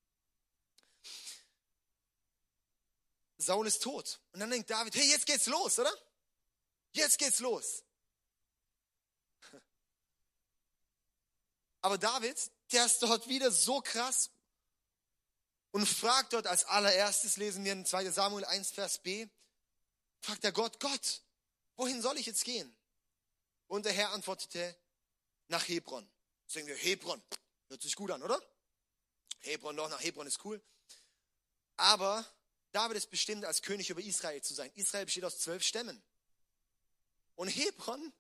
Saul 3.39 3.67
ist 3.67 3.83
tot. 3.83 4.21
Und 4.33 4.41
dann 4.41 4.51
denkt 4.51 4.69
David, 4.69 4.95
hey, 4.95 5.09
jetzt 5.09 5.25
geht's 5.25 5.47
los, 5.47 5.79
oder? 5.79 5.95
Jetzt 6.93 7.17
geht's 7.17 7.39
los. 7.39 7.83
Aber 11.81 11.97
David, 11.97 12.51
der 12.73 12.87
ist 12.87 13.03
dort 13.03 13.29
wieder 13.29 13.51
so 13.51 13.81
krass 13.81 14.31
und 15.71 15.87
fragt 15.87 16.33
dort 16.33 16.47
als 16.47 16.65
allererstes, 16.65 17.37
lesen 17.37 17.65
wir 17.65 17.73
in 17.73 17.85
2 17.85 18.11
Samuel 18.11 18.45
1, 18.45 18.71
Vers 18.71 18.99
B, 18.99 19.29
fragt 20.21 20.45
er 20.45 20.53
Gott, 20.53 20.81
Gott, 20.81 21.23
wohin 21.77 22.03
soll 22.03 22.19
ich 22.19 22.27
jetzt 22.27 22.45
gehen? 22.45 22.75
Und 23.69 23.85
der 23.85 23.93
Herr 23.93 24.11
antwortete, 24.13 24.77
nach 25.49 25.67
Hebron. 25.69 26.09
Sagen 26.47 26.67
wir, 26.67 26.77
Hebron, 26.77 27.23
hört 27.69 27.83
sich 27.83 27.97
gut 27.97 28.11
an, 28.11 28.23
oder? 28.23 28.41
Hebron, 29.41 29.77
doch, 29.77 29.89
nach 29.89 30.03
Hebron 30.03 30.27
ist 30.27 30.45
cool. 30.45 30.63
Aber 31.77 32.25
David 32.73 32.97
ist 32.97 33.11
bestimmt, 33.11 33.45
als 33.45 33.63
König 33.63 33.91
über 33.91 34.01
Israel 34.01 34.43
zu 34.43 34.55
sein. 34.55 34.71
Israel 34.75 35.05
besteht 35.05 35.25
aus 35.25 35.39
zwölf 35.39 35.63
Stämmen. 35.63 36.03
Und 37.35 37.49
Hebron, 37.49 38.13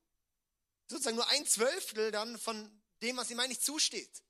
sozusagen 0.88 1.16
nur 1.16 1.28
ein 1.28 1.46
Zwölftel 1.46 2.10
dann 2.10 2.38
von 2.38 2.82
dem, 3.02 3.16
was 3.16 3.30
ihm 3.30 3.40
eigentlich 3.40 3.60
zusteht. 3.60 4.22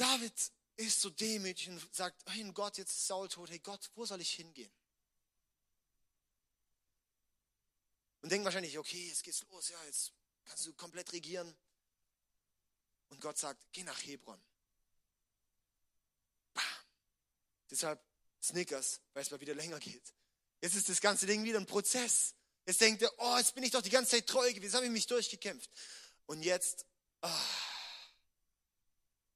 David 0.00 0.32
ist 0.76 1.02
so 1.02 1.10
demütig 1.10 1.68
und 1.68 1.94
sagt, 1.94 2.22
hey 2.30 2.50
Gott, 2.54 2.78
jetzt 2.78 2.90
ist 2.90 3.06
Saul 3.06 3.28
tot, 3.28 3.50
hey 3.50 3.58
Gott, 3.58 3.90
wo 3.94 4.06
soll 4.06 4.22
ich 4.22 4.32
hingehen? 4.32 4.72
Und 8.22 8.32
denkt 8.32 8.46
wahrscheinlich, 8.46 8.78
okay, 8.78 9.08
jetzt 9.08 9.22
geht's 9.22 9.44
los, 9.50 9.68
ja, 9.68 9.84
jetzt 9.84 10.12
kannst 10.46 10.64
du 10.64 10.72
komplett 10.72 11.12
regieren. 11.12 11.54
Und 13.10 13.20
Gott 13.20 13.36
sagt, 13.36 13.62
geh 13.72 13.82
nach 13.82 13.98
Hebron. 14.06 14.40
Bam. 16.54 16.64
Deshalb 17.70 18.02
Snickers, 18.42 19.02
weil 19.12 19.22
es 19.22 19.30
mal 19.30 19.40
wieder 19.40 19.54
länger 19.54 19.80
geht. 19.80 20.14
Jetzt 20.62 20.76
ist 20.76 20.88
das 20.88 21.02
ganze 21.02 21.26
Ding 21.26 21.44
wieder 21.44 21.58
ein 21.58 21.66
Prozess. 21.66 22.34
Jetzt 22.64 22.80
denkt 22.80 23.02
er, 23.02 23.12
oh, 23.18 23.36
jetzt 23.36 23.54
bin 23.54 23.64
ich 23.64 23.70
doch 23.70 23.82
die 23.82 23.90
ganze 23.90 24.12
Zeit 24.12 24.26
treu 24.26 24.50
gewesen, 24.50 24.76
habe 24.76 24.86
ich 24.86 24.92
mich 24.92 25.06
durchgekämpft. 25.06 25.70
Und 26.24 26.42
jetzt, 26.42 26.86
oh, 27.20 27.28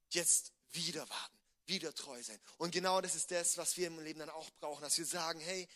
jetzt 0.09 0.54
wieder 0.75 1.09
warten, 1.09 1.39
wieder 1.67 1.95
treu 1.95 2.23
sein. 2.23 2.41
Und 2.59 2.73
genau 2.73 3.01
das 3.01 3.15
ist 3.15 3.31
das, 3.31 3.57
was 3.57 3.77
wir 3.77 3.87
im 3.87 3.99
Leben 4.01 4.21
dann 4.21 4.31
auch 4.31 4.51
brauchen, 4.61 4.83
dass 4.83 4.99
wir 4.99 5.07
sagen, 5.07 5.41
hey, 5.41 5.69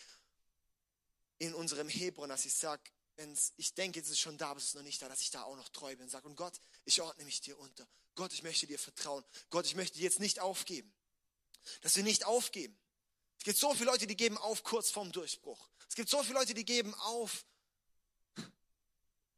in 1.38 1.54
unserem 1.54 1.88
Hebron, 1.88 2.28
dass 2.28 2.44
ich 2.44 2.54
sage, 2.54 2.82
wenn 3.16 3.37
ich 3.56 3.74
denke, 3.74 4.00
es 4.00 4.08
ist 4.08 4.20
schon 4.20 4.38
da, 4.38 4.50
aber 4.50 4.58
es 4.58 4.66
ist 4.66 4.74
noch 4.74 4.82
nicht 4.82 5.00
da, 5.02 5.08
dass 5.08 5.20
ich 5.20 5.30
da 5.30 5.42
auch 5.42 5.56
noch 5.56 5.68
treu 5.70 5.94
bin 5.96 6.04
und 6.04 6.11
sage, 6.11 6.28
und 6.28 6.37
Gott, 6.37 6.61
ich 6.84 7.00
ordne 7.00 7.24
mich 7.24 7.40
dir 7.40 7.58
unter. 7.58 7.87
Gott, 8.14 8.32
ich 8.32 8.42
möchte 8.42 8.66
dir 8.66 8.78
vertrauen. 8.78 9.24
Gott, 9.50 9.66
ich 9.66 9.74
möchte 9.74 9.98
dir 9.98 10.04
jetzt 10.04 10.20
nicht 10.20 10.40
aufgeben. 10.40 10.92
Dass 11.82 11.96
wir 11.96 12.04
nicht 12.04 12.24
aufgeben. 12.26 12.78
Es 13.38 13.44
gibt 13.44 13.58
so 13.58 13.72
viele 13.74 13.87
Leute, 13.87 14.06
die 14.06 14.16
geben 14.16 14.38
auf 14.38 14.62
kurz 14.62 14.90
vorm 14.90 15.12
Durchbruch. 15.12 15.68
Es 15.88 15.94
gibt 15.94 16.08
so 16.08 16.22
viele 16.22 16.34
Leute, 16.34 16.54
die 16.54 16.64
geben 16.64 16.94
auf 16.94 17.44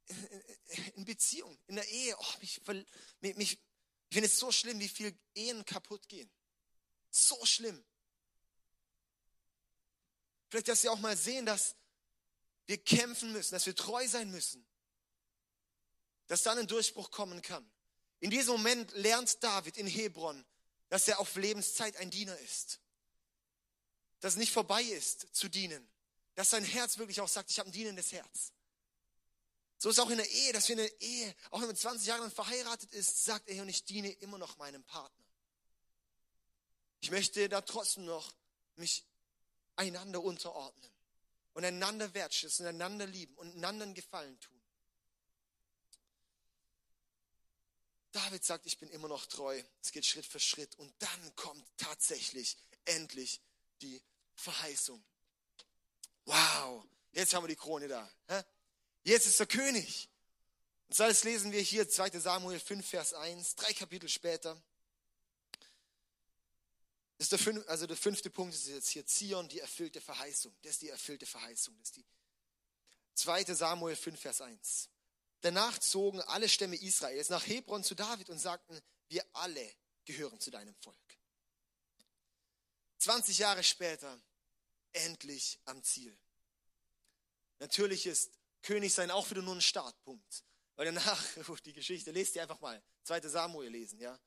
in, 0.07 0.17
in, 0.69 0.85
in 0.97 1.05
Beziehung, 1.05 1.59
in 1.67 1.77
der 1.77 1.89
Ehe. 1.89 2.17
Oh, 2.19 2.35
mich, 2.41 2.61
mich, 3.37 3.59
ich 4.11 4.15
finde 4.15 4.27
es 4.27 4.39
so 4.39 4.51
schlimm, 4.51 4.81
wie 4.81 4.89
viele 4.89 5.17
Ehen 5.35 5.65
kaputt 5.65 6.09
gehen. 6.09 6.29
So 7.11 7.47
schlimm. 7.47 7.85
Vielleicht, 10.49 10.67
dass 10.67 10.81
sie 10.81 10.89
auch 10.89 10.99
mal 10.99 11.17
sehen, 11.17 11.47
dass 11.47 11.77
wir 12.67 12.77
kämpfen 12.79 13.33
müssen, 13.33 13.55
dass 13.55 13.67
wir 13.67 13.75
treu 13.75 14.07
sein 14.09 14.33
müssen, 14.33 14.67
dass 16.27 16.43
dann 16.43 16.59
ein 16.59 16.67
Durchbruch 16.67 17.13
kommen 17.13 17.41
kann. 17.41 17.69
In 18.19 18.31
diesem 18.31 18.55
Moment 18.55 18.91
lernt 18.93 19.43
David 19.45 19.77
in 19.77 19.87
Hebron, 19.87 20.45
dass 20.89 21.07
er 21.07 21.21
auf 21.21 21.37
Lebenszeit 21.37 21.97
ein 21.99 22.11
Diener 22.11 22.37
ist. 22.39 22.81
Dass 24.19 24.33
es 24.33 24.39
nicht 24.39 24.53
vorbei 24.53 24.83
ist 24.83 25.29
zu 25.33 25.49
dienen. 25.49 25.89
Dass 26.35 26.51
sein 26.51 26.65
Herz 26.65 26.99
wirklich 26.99 27.21
auch 27.21 27.29
sagt, 27.29 27.49
ich 27.49 27.61
habe 27.61 27.71
ein 27.71 27.73
dienendes 27.73 28.11
Herz. 28.11 28.53
So 29.83 29.89
ist 29.89 29.99
auch 29.99 30.11
in 30.11 30.19
der 30.19 30.31
Ehe, 30.31 30.53
dass 30.53 30.69
wir 30.69 30.75
in 30.75 30.87
der 30.87 31.01
Ehe, 31.01 31.35
auch 31.51 31.61
wenn 31.61 31.69
man 31.69 31.77
20 31.77 32.07
Jahre 32.07 32.31
verheiratet 32.31 32.93
ist, 32.93 33.25
sagt 33.25 33.49
er, 33.49 33.63
und 33.63 33.71
ich 33.71 33.83
diene 33.83 34.11
immer 34.13 34.37
noch 34.37 34.59
meinem 34.59 34.85
Partner. 34.85 35.25
Ich 37.01 37.11
möchte 37.11 37.49
da 37.49 37.63
trotzdem 37.63 38.05
noch 38.05 38.31
mich 38.77 39.07
einander 39.77 40.23
unterordnen 40.23 40.91
und 41.55 41.65
einander 41.65 42.13
wertschätzen, 42.13 42.67
einander 42.67 43.07
lieben 43.07 43.35
und 43.37 43.55
einander 43.55 43.87
einen 43.87 43.95
Gefallen 43.95 44.39
tun. 44.39 44.61
David 48.13 48.45
sagt, 48.45 48.67
ich 48.67 48.77
bin 48.77 48.91
immer 48.91 49.09
noch 49.09 49.25
treu. 49.25 49.63
Es 49.81 49.93
geht 49.93 50.05
Schritt 50.05 50.27
für 50.27 50.41
Schritt. 50.41 50.79
Und 50.79 50.93
dann 50.99 51.37
kommt 51.37 51.65
tatsächlich 51.79 52.59
endlich 52.85 53.41
die 53.81 54.03
Verheißung. 54.35 55.03
Wow, 56.27 56.85
jetzt 57.13 57.33
haben 57.33 57.45
wir 57.45 57.49
die 57.49 57.57
Krone 57.57 57.89
da. 57.89 58.11
Jetzt 59.03 59.27
ist 59.27 59.39
der 59.39 59.47
König. 59.47 60.09
Und 60.89 60.99
das 60.99 61.25
lesen 61.25 61.53
wir 61.53 61.61
hier 61.61 61.89
2 61.89 62.19
Samuel 62.19 62.59
5, 62.59 62.87
Vers 62.87 63.15
1, 63.15 63.55
drei 63.55 63.73
Kapitel 63.73 64.09
später. 64.09 64.61
Ist 67.19 67.33
der, 67.33 67.39
fünf, 67.39 67.69
also 67.69 67.87
der 67.87 67.97
fünfte 67.97 68.31
Punkt 68.31 68.55
ist 68.55 68.67
jetzt 68.67 68.89
hier 68.89 69.07
Zion, 69.07 69.49
die 69.49 69.61
erfüllte 69.61 70.01
Verheißung. 70.01 70.57
Das 70.63 70.73
ist 70.73 70.83
die 70.83 70.89
erfüllte 70.89 71.27
Verheißung. 71.27 71.77
Das 71.79 71.89
ist 71.91 71.97
die 71.97 72.05
2. 73.15 73.45
Samuel 73.55 73.95
5, 73.95 74.19
Vers 74.19 74.41
1. 74.41 74.89
Danach 75.43 75.79
zogen 75.79 76.21
alle 76.23 76.49
Stämme 76.49 76.77
Israels 76.77 77.29
nach 77.29 77.47
Hebron 77.47 77.85
zu 77.85 77.95
David 77.95 78.31
und 78.31 78.39
sagten, 78.39 78.81
wir 79.09 79.25
alle 79.35 79.71
gehören 80.05 80.41
zu 80.41 80.51
deinem 80.51 80.75
Volk. 80.77 80.97
20 82.99 83.39
Jahre 83.39 83.63
später, 83.63 84.21
endlich 84.93 85.59
am 85.67 85.83
Ziel. 85.83 86.17
Natürlich 87.59 88.07
ist 88.07 88.40
König 88.63 88.93
sein 88.93 89.11
auch 89.11 89.31
wieder 89.31 89.43
nur 89.43 89.55
ein 89.55 89.61
Startpunkt. 89.61 90.45
Weil 90.77 90.87
danach, 90.87 91.23
die 91.65 91.73
Geschichte, 91.73 92.11
lest 92.11 92.37
ihr 92.37 92.43
einfach 92.43 92.61
mal, 92.61 92.83
2. 93.05 93.21
Samuel 93.29 93.71
lesen, 93.71 94.01
ja 94.01 94.19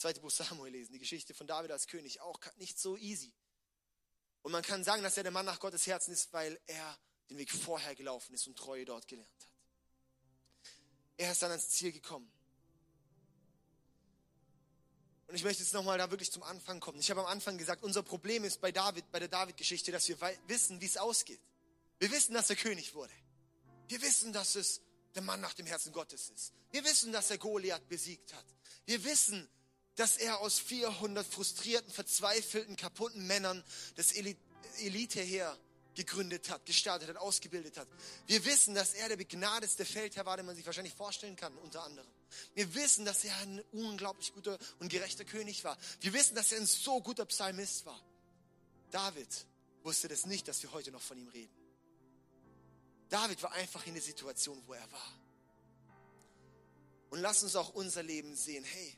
zweite 0.00 0.20
Buch 0.20 0.30
Samuel 0.30 0.72
lesen, 0.72 0.92
die 0.92 0.98
Geschichte 0.98 1.34
von 1.34 1.46
David 1.46 1.70
als 1.70 1.86
König, 1.86 2.20
auch 2.20 2.40
nicht 2.56 2.78
so 2.78 2.96
easy. 2.96 3.32
Und 4.42 4.52
man 4.52 4.62
kann 4.62 4.82
sagen, 4.82 5.02
dass 5.02 5.16
er 5.16 5.22
der 5.22 5.32
Mann 5.32 5.44
nach 5.44 5.60
Gottes 5.60 5.86
Herzen 5.86 6.12
ist, 6.12 6.32
weil 6.32 6.58
er 6.66 6.98
den 7.28 7.38
Weg 7.38 7.50
vorher 7.50 7.94
gelaufen 7.94 8.34
ist 8.34 8.46
und 8.46 8.56
Treue 8.56 8.84
dort 8.84 9.06
gelernt 9.06 9.30
hat. 9.30 9.52
Er 11.18 11.32
ist 11.32 11.42
dann 11.42 11.50
ans 11.50 11.68
Ziel 11.68 11.92
gekommen. 11.92 12.32
Und 15.26 15.34
ich 15.34 15.44
möchte 15.44 15.62
jetzt 15.62 15.74
nochmal 15.74 15.98
da 15.98 16.10
wirklich 16.10 16.32
zum 16.32 16.42
Anfang 16.42 16.80
kommen. 16.80 16.98
Ich 16.98 17.10
habe 17.10 17.20
am 17.20 17.26
Anfang 17.26 17.58
gesagt, 17.58 17.84
unser 17.84 18.02
Problem 18.02 18.42
ist 18.42 18.60
bei 18.60 18.72
David, 18.72 19.12
bei 19.12 19.18
der 19.20 19.28
David-Geschichte, 19.28 19.92
dass 19.92 20.08
wir 20.08 20.18
wissen, 20.48 20.80
wie 20.80 20.86
es 20.86 20.96
ausgeht. 20.96 21.40
Wir 21.98 22.10
wissen, 22.10 22.32
dass 22.32 22.48
er 22.50 22.56
König 22.56 22.94
wurde. 22.94 23.12
Wir 23.90 24.00
wissen, 24.02 24.32
dass 24.32 24.54
es 24.54 24.82
der 25.16 25.22
Mann 25.22 25.40
nach 25.40 25.54
dem 25.54 25.66
Herzen 25.66 25.92
Gottes 25.92 26.30
ist. 26.30 26.52
Wir 26.70 26.84
wissen, 26.84 27.10
dass 27.10 27.28
er 27.28 27.38
Goliath 27.38 27.88
besiegt 27.88 28.32
hat. 28.32 28.44
Wir 28.86 29.02
wissen, 29.02 29.48
dass 29.96 30.16
er 30.16 30.38
aus 30.38 30.60
400 30.60 31.26
frustrierten, 31.26 31.92
verzweifelten, 31.92 32.76
kaputten 32.76 33.26
Männern 33.26 33.64
das 33.96 34.12
Eliteheer 34.12 35.58
gegründet 35.96 36.50
hat, 36.50 36.64
gestartet 36.66 37.08
hat, 37.08 37.16
ausgebildet 37.16 37.78
hat. 37.78 37.88
Wir 38.28 38.44
wissen, 38.44 38.76
dass 38.76 38.94
er 38.94 39.08
der 39.08 39.16
begnadetste 39.16 39.84
Feldherr 39.84 40.24
war, 40.24 40.36
den 40.36 40.46
man 40.46 40.54
sich 40.54 40.66
wahrscheinlich 40.66 40.94
vorstellen 40.94 41.34
kann, 41.34 41.52
unter 41.58 41.82
anderem. 41.82 42.08
Wir 42.54 42.72
wissen, 42.76 43.04
dass 43.04 43.24
er 43.24 43.36
ein 43.38 43.60
unglaublich 43.72 44.32
guter 44.32 44.56
und 44.78 44.88
gerechter 44.88 45.24
König 45.24 45.64
war. 45.64 45.76
Wir 46.00 46.12
wissen, 46.12 46.36
dass 46.36 46.52
er 46.52 46.60
ein 46.60 46.66
so 46.66 47.00
guter 47.00 47.26
Psalmist 47.26 47.86
war. 47.86 48.00
David 48.92 49.46
wusste 49.82 50.06
das 50.06 50.26
nicht, 50.26 50.46
dass 50.46 50.62
wir 50.62 50.70
heute 50.70 50.92
noch 50.92 51.02
von 51.02 51.18
ihm 51.18 51.26
reden. 51.26 51.59
David 53.10 53.42
war 53.42 53.52
einfach 53.52 53.84
in 53.86 53.94
der 53.94 54.02
Situation, 54.02 54.62
wo 54.66 54.72
er 54.72 54.92
war. 54.92 55.20
Und 57.10 57.18
lass 57.20 57.42
uns 57.42 57.56
auch 57.56 57.74
unser 57.74 58.04
Leben 58.04 58.36
sehen. 58.36 58.64
Hey, 58.64 58.96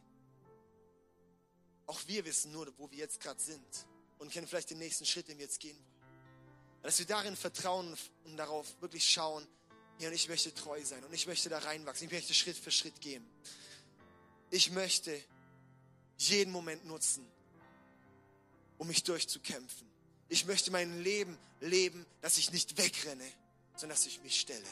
auch 1.86 1.98
wir 2.06 2.24
wissen 2.24 2.52
nur, 2.52 2.72
wo 2.78 2.90
wir 2.90 2.98
jetzt 2.98 3.20
gerade 3.20 3.40
sind 3.40 3.86
und 4.18 4.30
kennen 4.30 4.46
vielleicht 4.46 4.70
den 4.70 4.78
nächsten 4.78 5.06
Schritt, 5.06 5.28
den 5.28 5.38
wir 5.38 5.46
jetzt 5.46 5.58
gehen 5.60 5.76
wollen. 5.76 6.82
Dass 6.82 6.98
wir 6.98 7.06
darin 7.06 7.36
vertrauen 7.36 7.96
und 8.24 8.36
darauf 8.36 8.66
wirklich 8.80 9.08
schauen, 9.08 9.46
ja, 9.98 10.08
und 10.08 10.14
ich 10.14 10.28
möchte 10.28 10.52
treu 10.52 10.82
sein 10.84 11.02
und 11.04 11.12
ich 11.14 11.26
möchte 11.26 11.48
da 11.48 11.58
reinwachsen. 11.58 12.06
Ich 12.06 12.12
möchte 12.12 12.34
Schritt 12.34 12.56
für 12.56 12.70
Schritt 12.70 13.00
gehen. 13.00 13.24
Ich 14.50 14.70
möchte 14.72 15.18
jeden 16.18 16.52
Moment 16.52 16.84
nutzen, 16.84 17.26
um 18.78 18.88
mich 18.88 19.04
durchzukämpfen. 19.04 19.88
Ich 20.28 20.44
möchte 20.44 20.70
mein 20.70 21.02
Leben 21.02 21.38
leben, 21.60 22.04
dass 22.20 22.36
ich 22.36 22.52
nicht 22.52 22.76
wegrenne, 22.78 23.24
sondern 23.74 23.96
dass 23.96 24.06
ich 24.06 24.22
mich 24.22 24.40
stelle. 24.40 24.66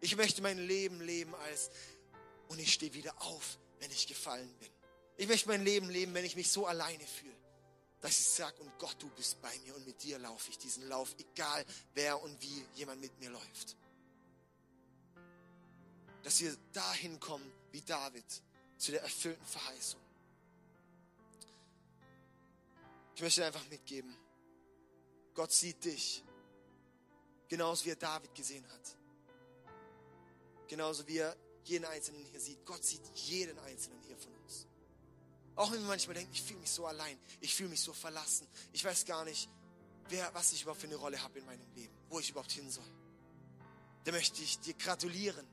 Ich 0.00 0.16
möchte 0.16 0.42
mein 0.42 0.58
Leben 0.58 1.00
leben 1.00 1.34
als, 1.34 1.70
und 2.48 2.58
ich 2.58 2.72
stehe 2.72 2.92
wieder 2.94 3.14
auf, 3.22 3.58
wenn 3.80 3.90
ich 3.90 4.06
gefallen 4.06 4.52
bin. 4.58 4.70
Ich 5.16 5.28
möchte 5.28 5.48
mein 5.48 5.64
Leben 5.64 5.88
leben, 5.88 6.14
wenn 6.14 6.24
ich 6.24 6.36
mich 6.36 6.50
so 6.50 6.66
alleine 6.66 7.04
fühle, 7.06 7.36
dass 8.00 8.20
ich 8.20 8.28
sage, 8.28 8.60
und 8.60 8.78
Gott, 8.78 8.96
du 8.98 9.08
bist 9.10 9.40
bei 9.40 9.56
mir 9.60 9.74
und 9.74 9.86
mit 9.86 10.02
dir 10.02 10.18
laufe 10.18 10.50
ich 10.50 10.58
diesen 10.58 10.86
Lauf, 10.88 11.14
egal 11.18 11.64
wer 11.94 12.20
und 12.22 12.40
wie 12.42 12.64
jemand 12.74 13.00
mit 13.00 13.18
mir 13.18 13.30
läuft. 13.30 13.76
Dass 16.22 16.40
wir 16.40 16.56
dahin 16.72 17.18
kommen 17.18 17.50
wie 17.72 17.80
David 17.80 18.24
zu 18.76 18.92
der 18.92 19.02
erfüllten 19.02 19.46
Verheißung. 19.46 20.00
Ich 23.14 23.22
möchte 23.22 23.46
einfach 23.46 23.66
mitgeben, 23.70 24.14
Gott 25.32 25.50
sieht 25.50 25.84
dich, 25.84 26.22
genauso 27.48 27.84
wie 27.84 27.90
er 27.90 27.96
David 27.96 28.34
gesehen 28.34 28.66
hat. 28.68 28.96
Genauso 30.68 31.06
wie 31.06 31.18
er 31.18 31.36
jeden 31.64 31.84
Einzelnen 31.84 32.24
hier 32.24 32.40
sieht. 32.40 32.64
Gott 32.64 32.84
sieht 32.84 33.02
jeden 33.14 33.58
Einzelnen 33.60 34.00
hier 34.02 34.16
von 34.16 34.32
uns. 34.44 34.66
Auch 35.56 35.72
wenn 35.72 35.80
wir 35.80 35.88
manchmal 35.88 36.14
denken, 36.14 36.32
ich 36.32 36.42
fühle 36.42 36.60
mich 36.60 36.70
so 36.70 36.86
allein, 36.86 37.18
ich 37.40 37.54
fühle 37.54 37.70
mich 37.70 37.80
so 37.80 37.92
verlassen, 37.92 38.46
ich 38.72 38.84
weiß 38.84 39.06
gar 39.06 39.24
nicht, 39.24 39.48
wer, 40.08 40.32
was 40.34 40.52
ich 40.52 40.62
überhaupt 40.62 40.80
für 40.80 40.86
eine 40.86 40.96
Rolle 40.96 41.22
habe 41.22 41.38
in 41.38 41.46
meinem 41.46 41.66
Leben, 41.74 41.94
wo 42.10 42.20
ich 42.20 42.30
überhaupt 42.30 42.52
hin 42.52 42.70
soll. 42.70 42.84
Da 44.04 44.12
möchte 44.12 44.42
ich 44.42 44.60
dir 44.60 44.74
gratulieren, 44.74 45.46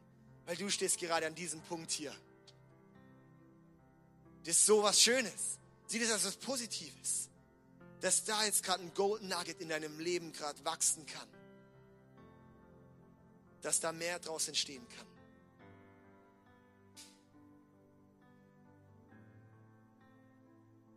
weil 0.46 0.58
du 0.58 0.70
stehst 0.70 1.00
gerade 1.00 1.26
an 1.26 1.36
diesem 1.36 1.62
Punkt 1.62 1.90
hier. 1.92 2.16
Das 4.44 4.58
ist 4.58 4.66
so 4.66 4.84
was 4.84 5.02
Schönes. 5.02 5.58
Sieh 5.88 6.00
das 6.00 6.12
als 6.12 6.26
was 6.26 6.36
Positives. 6.36 7.30
Dass 8.02 8.26
da 8.26 8.44
jetzt 8.44 8.62
gerade 8.62 8.84
ein 8.84 8.94
Golden 8.94 9.30
Nugget 9.30 9.62
in 9.62 9.70
deinem 9.70 10.00
Leben 10.00 10.34
gerade 10.34 10.64
wachsen 10.66 11.06
kann. 11.06 11.28
Dass 13.64 13.80
da 13.80 13.92
mehr 13.92 14.20
draus 14.20 14.48
entstehen 14.48 14.88
kann. 14.88 15.08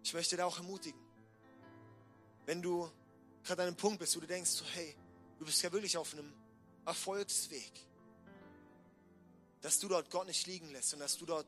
Ich 0.05 0.13
möchte 0.13 0.37
da 0.37 0.45
auch 0.45 0.59
ermutigen. 0.59 1.01
Wenn 2.45 2.63
du 2.63 2.89
gerade 3.43 3.63
an 3.63 3.69
einem 3.69 3.77
Punkt 3.77 3.99
bist, 3.99 4.15
wo 4.15 4.21
du 4.21 4.27
denkst, 4.27 4.51
so, 4.51 4.65
hey, 4.67 4.95
du 5.39 5.45
bist 5.45 5.63
ja 5.63 5.73
wirklich 5.73 5.97
auf 5.97 6.13
einem 6.13 6.33
Erfolgsweg, 6.85 7.73
dass 9.63 9.81
du 9.81 9.89
dort 9.89 10.11
Gott 10.11 10.29
nicht 10.29 10.47
liegen 10.47 10.71
lässt 10.71 10.95
und 10.95 11.01
dass 11.01 11.17
du 11.17 11.27
dort 11.27 11.47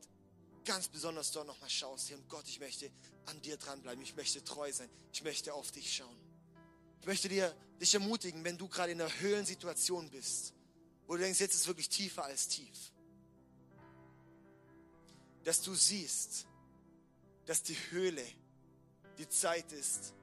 ganz 0.65 0.89
besonders 0.89 1.31
dort 1.31 1.47
nochmal 1.47 1.69
schaust, 1.69 2.09
hey, 2.09 2.17
und 2.17 2.27
Gott, 2.27 2.47
ich 2.47 2.59
möchte 2.59 2.91
an 3.27 3.41
dir 3.41 3.55
dranbleiben, 3.55 4.03
ich 4.03 4.15
möchte 4.15 4.43
treu 4.43 4.71
sein, 4.73 4.89
ich 5.13 5.23
möchte 5.23 5.53
auf 5.53 5.71
dich 5.71 5.95
schauen. 5.95 6.17
Ich 6.99 7.07
möchte 7.07 7.29
dir, 7.29 7.55
dich 7.79 7.93
ermutigen, 7.93 8.43
wenn 8.43 8.57
du 8.57 8.67
gerade 8.67 8.91
in 8.91 9.01
einer 9.01 9.19
Höhlensituation 9.21 10.09
bist, 10.09 10.53
wo 11.09 11.15
du 11.15 11.23
denkst, 11.23 11.39
jetzt 11.39 11.55
ist 11.55 11.61
es 11.61 11.67
wirklich 11.67 11.89
tiefer 11.89 12.23
als 12.23 12.47
tief, 12.47 12.93
dass 15.43 15.59
du 15.63 15.73
siehst, 15.73 16.45
dass 17.47 17.63
die 17.63 17.75
Höhle 17.89 18.23
die 19.17 19.27
Zeit 19.27 19.71
ist, 19.71 20.13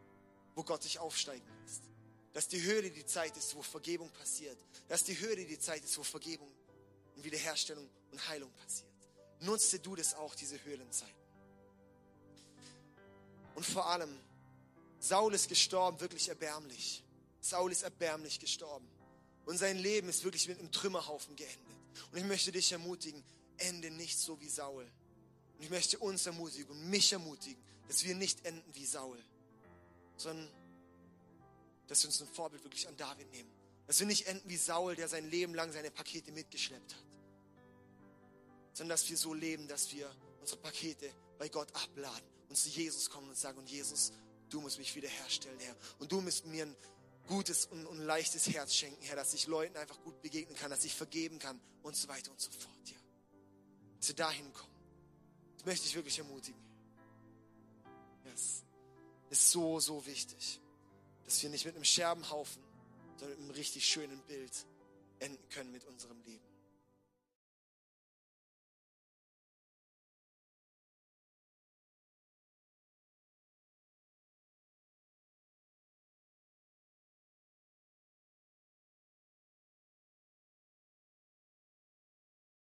wo 0.55 0.63
Gott 0.63 0.85
dich 0.85 1.01
aufsteigen 1.01 1.45
lässt. 1.65 1.83
Dass 2.35 2.47
die 2.47 2.63
Höhle 2.63 2.93
die 2.93 3.05
Zeit 3.05 3.37
ist, 3.37 3.57
wo 3.57 3.63
Vergebung 3.63 4.11
passiert. 4.13 4.57
Dass 4.87 5.03
die 5.03 5.19
Höhle 5.19 5.45
die 5.45 5.59
Zeit 5.59 5.83
ist, 5.83 5.99
wo 5.99 6.05
Vergebung 6.05 6.53
und 7.17 7.25
Wiederherstellung 7.25 7.91
und 8.13 8.29
Heilung 8.29 8.53
passiert. 8.53 8.89
Nutze 9.41 9.81
du 9.81 9.97
das 9.97 10.15
auch, 10.15 10.37
diese 10.37 10.63
Höhlenzeiten. 10.65 11.17
Und 13.57 13.67
vor 13.67 13.87
allem 13.87 14.21
Saul 15.01 15.35
ist 15.35 15.49
gestorben, 15.49 15.99
wirklich 15.99 16.29
erbärmlich. 16.29 17.03
Saul 17.41 17.73
ist 17.73 17.83
erbärmlich 17.83 18.39
gestorben. 18.39 18.89
Und 19.47 19.59
sein 19.59 19.79
Leben 19.79 20.09
ist 20.09 20.25
wirklich 20.25 20.49
mit 20.49 20.59
einem 20.59 20.71
Trümmerhaufen 20.73 21.35
geendet. 21.37 21.77
Und 22.11 22.19
ich 22.19 22.25
möchte 22.25 22.53
dich 22.53 22.71
ermutigen, 22.73 23.23
ende 23.57 23.91
nicht 23.91 24.19
so 24.19 24.39
wie 24.41 24.49
Saul. 24.49 24.85
Und 25.57 25.65
ich 25.65 25.71
möchte 25.71 25.99
uns 25.99 26.27
ermutigen 26.27 26.69
und 26.71 26.91
mich 26.91 27.13
ermutigen, 27.13 27.63
dass 27.89 28.05
wir 28.05 28.15
nicht 28.15 28.45
enden 28.45 28.75
wie 28.75 28.85
Saul, 28.85 29.19
sondern 30.17 30.49
dass 31.87 32.03
wir 32.03 32.09
uns 32.09 32.21
ein 32.21 32.29
Vorbild 32.29 32.63
wirklich 32.65 32.87
an 32.89 32.97
David 32.97 33.31
nehmen. 33.31 33.51
Dass 33.87 34.01
wir 34.01 34.07
nicht 34.07 34.27
enden 34.27 34.49
wie 34.49 34.57
Saul, 34.57 34.97
der 34.97 35.09
sein 35.09 35.31
Leben 35.31 35.55
lang 35.55 35.73
seine 35.73 35.93
Pakete 35.93 36.33
mitgeschleppt 36.33 36.95
hat, 36.95 37.05
sondern 38.73 38.95
dass 38.95 39.09
wir 39.09 39.17
so 39.17 39.33
leben, 39.33 39.69
dass 39.69 39.93
wir 39.93 40.11
unsere 40.41 40.61
Pakete 40.61 41.09
bei 41.39 41.49
Gott 41.49 41.73
abladen 41.75 42.29
und 42.49 42.57
zu 42.57 42.69
Jesus 42.69 43.09
kommen 43.09 43.29
und 43.29 43.37
sagen, 43.37 43.59
und 43.59 43.71
Jesus, 43.71 44.13
du 44.51 44.61
musst 44.61 44.79
mich 44.79 44.95
wiederherstellen, 44.95 45.59
Herr. 45.61 45.77
Und 45.99 46.11
du 46.11 46.21
musst 46.21 46.47
mir 46.47 46.67
ein 46.67 46.77
gutes 47.27 47.67
und, 47.67 47.87
und 47.87 47.99
leichtes 47.99 48.49
Herz 48.49 48.75
schenken, 48.75 49.03
Herr, 49.03 49.17
dass 49.17 49.35
ich 49.35 49.47
Leuten 49.47 49.77
einfach 49.77 50.01
gut 50.03 50.21
begegnen 50.23 50.57
kann, 50.57 50.71
dass 50.71 50.85
ich 50.85 50.95
vergeben 50.95 51.39
kann 51.39 51.61
und 51.83 51.97
so 51.97 52.09
weiter 52.09 52.31
und 52.31 52.41
so 52.41 52.51
fort, 52.51 52.91
ja. 52.91 52.99
Dass 53.99 54.09
wir 54.09 54.17
dahin 54.17 54.53
kommen. 54.53 54.75
Das 55.57 55.67
möchte 55.67 55.87
ich 55.87 55.95
wirklich 55.95 56.19
ermutigen. 56.19 56.61
Es 58.33 58.65
ist 59.31 59.51
so, 59.51 59.81
so 59.81 60.05
wichtig, 60.07 60.61
dass 61.25 61.43
wir 61.43 61.51
nicht 61.51 61.65
mit 61.65 61.75
einem 61.75 61.85
Scherbenhaufen, 61.85 62.63
sondern 63.17 63.39
mit 63.39 63.49
einem 63.49 63.51
richtig 63.57 63.87
schönen 63.87 64.21
Bild 64.23 64.53
enden 65.19 65.49
können 65.49 65.73
mit 65.73 65.85
unserem 65.85 66.21
Leben. 66.23 66.46